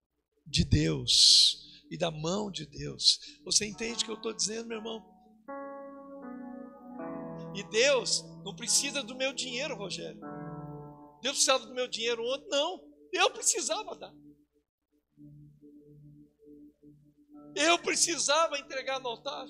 [0.46, 3.18] de Deus e da mão de Deus.
[3.44, 5.04] Você entende o que eu estou dizendo, meu irmão?
[7.56, 10.20] E Deus não precisa do meu dinheiro, Rogério.
[11.20, 12.48] Deus precisava do meu dinheiro ontem?
[12.50, 14.14] Não, eu precisava dar.
[17.54, 19.46] Eu precisava entregar no altar.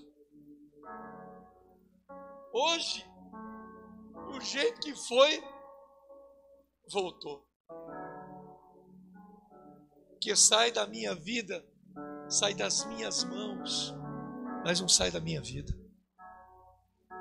[2.52, 3.04] Hoje,
[4.34, 5.42] o jeito que foi,
[6.90, 7.48] voltou.
[10.20, 11.64] Que sai da minha vida,
[12.28, 13.94] sai das minhas mãos,
[14.64, 15.72] mas não sai da minha vida.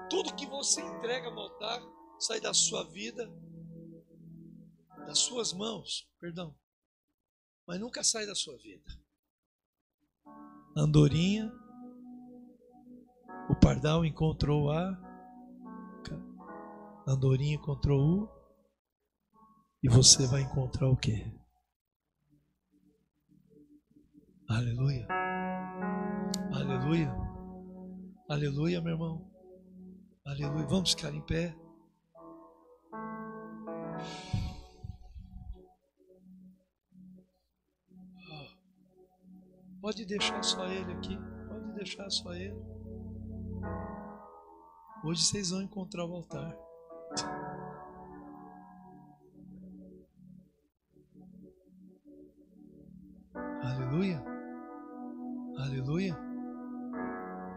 [0.09, 1.81] Tudo que você entrega no altar
[2.19, 3.29] sai da sua vida,
[5.13, 6.57] das suas mãos, perdão,
[7.67, 8.89] mas nunca sai da sua vida.
[10.75, 11.51] Andorinha,
[13.47, 15.13] o pardal encontrou a
[17.07, 18.29] Andorinha encontrou o
[19.83, 21.31] e você vai encontrar o quê?
[24.49, 25.07] Aleluia.
[26.53, 27.13] Aleluia.
[28.29, 29.31] Aleluia, meu irmão.
[30.25, 30.65] Aleluia.
[30.65, 31.62] Vamos ficar em pé.
[39.83, 41.19] Pode deixar só ele aqui.
[41.49, 42.55] Pode deixar só ele.
[45.03, 46.57] Hoje vocês vão encontrar o altar.
[53.61, 54.23] Aleluia.
[55.57, 56.17] Aleluia.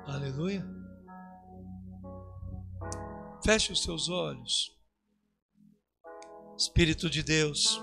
[0.08, 0.66] Aleluia.
[3.44, 4.76] Feche os seus olhos.
[6.58, 7.80] Espírito de Deus,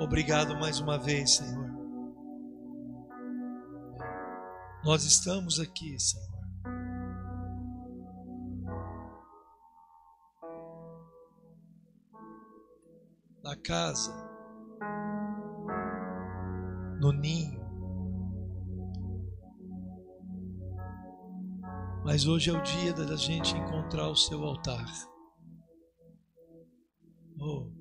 [0.00, 1.63] obrigado mais uma vez, Senhor
[4.84, 6.28] Nós estamos aqui, Senhor.
[13.42, 14.12] Na casa,
[17.00, 17.64] no ninho,
[22.04, 24.84] Mas hoje é o dia da gente encontrar o seu altar.
[27.40, 27.72] Oh.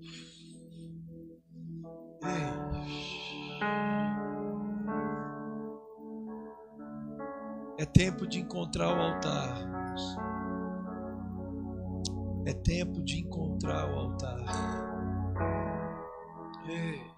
[7.93, 9.55] Tempo de encontrar o altar.
[12.45, 14.43] É tempo de encontrar o altar.
[16.67, 17.13] Ei.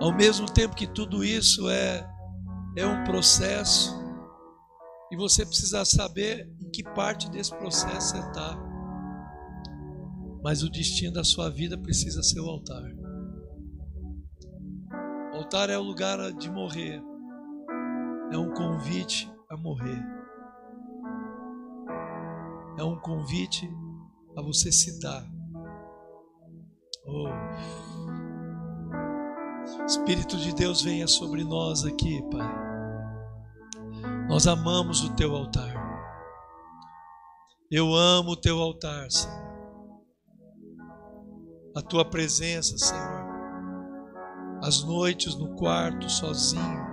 [0.00, 2.06] Ao mesmo tempo que tudo isso é,
[2.76, 3.94] é um processo,
[5.10, 8.58] e você precisa saber que parte desse processo você está.
[10.42, 12.82] Mas o destino da sua vida precisa ser o altar.
[15.32, 17.00] O altar é o lugar de morrer,
[18.32, 20.02] é um convite a morrer,
[22.76, 23.70] é um convite
[24.36, 25.24] a você se dar.
[27.06, 27.28] Oh.
[29.86, 32.64] Espírito de Deus venha sobre nós aqui, Pai.
[34.28, 35.73] Nós amamos o teu altar.
[37.76, 39.36] Eu amo o teu altar, Senhor.
[41.74, 43.26] A tua presença, Senhor.
[44.62, 46.86] As noites no quarto sozinho.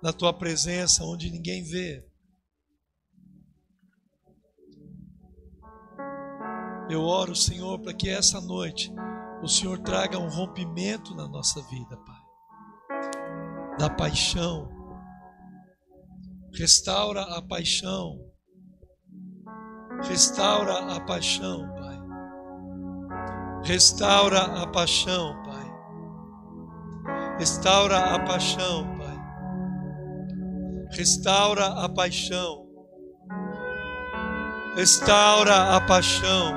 [0.00, 2.06] Na tua presença onde ninguém vê.
[6.88, 8.94] Eu oro, Senhor, para que essa noite
[9.42, 13.76] o Senhor traga um rompimento na nossa vida, Pai.
[13.80, 14.75] Da paixão.
[16.58, 18.18] Restaura a paixão.
[20.08, 21.98] Restaura a paixão, Pai.
[23.62, 25.70] Restaura a paixão, Pai.
[27.38, 29.18] Restaura a paixão, Pai.
[30.92, 32.66] Restaura a paixão.
[34.76, 36.54] Restaura a paixão.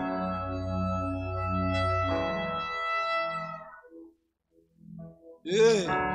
[5.43, 6.08] Ei.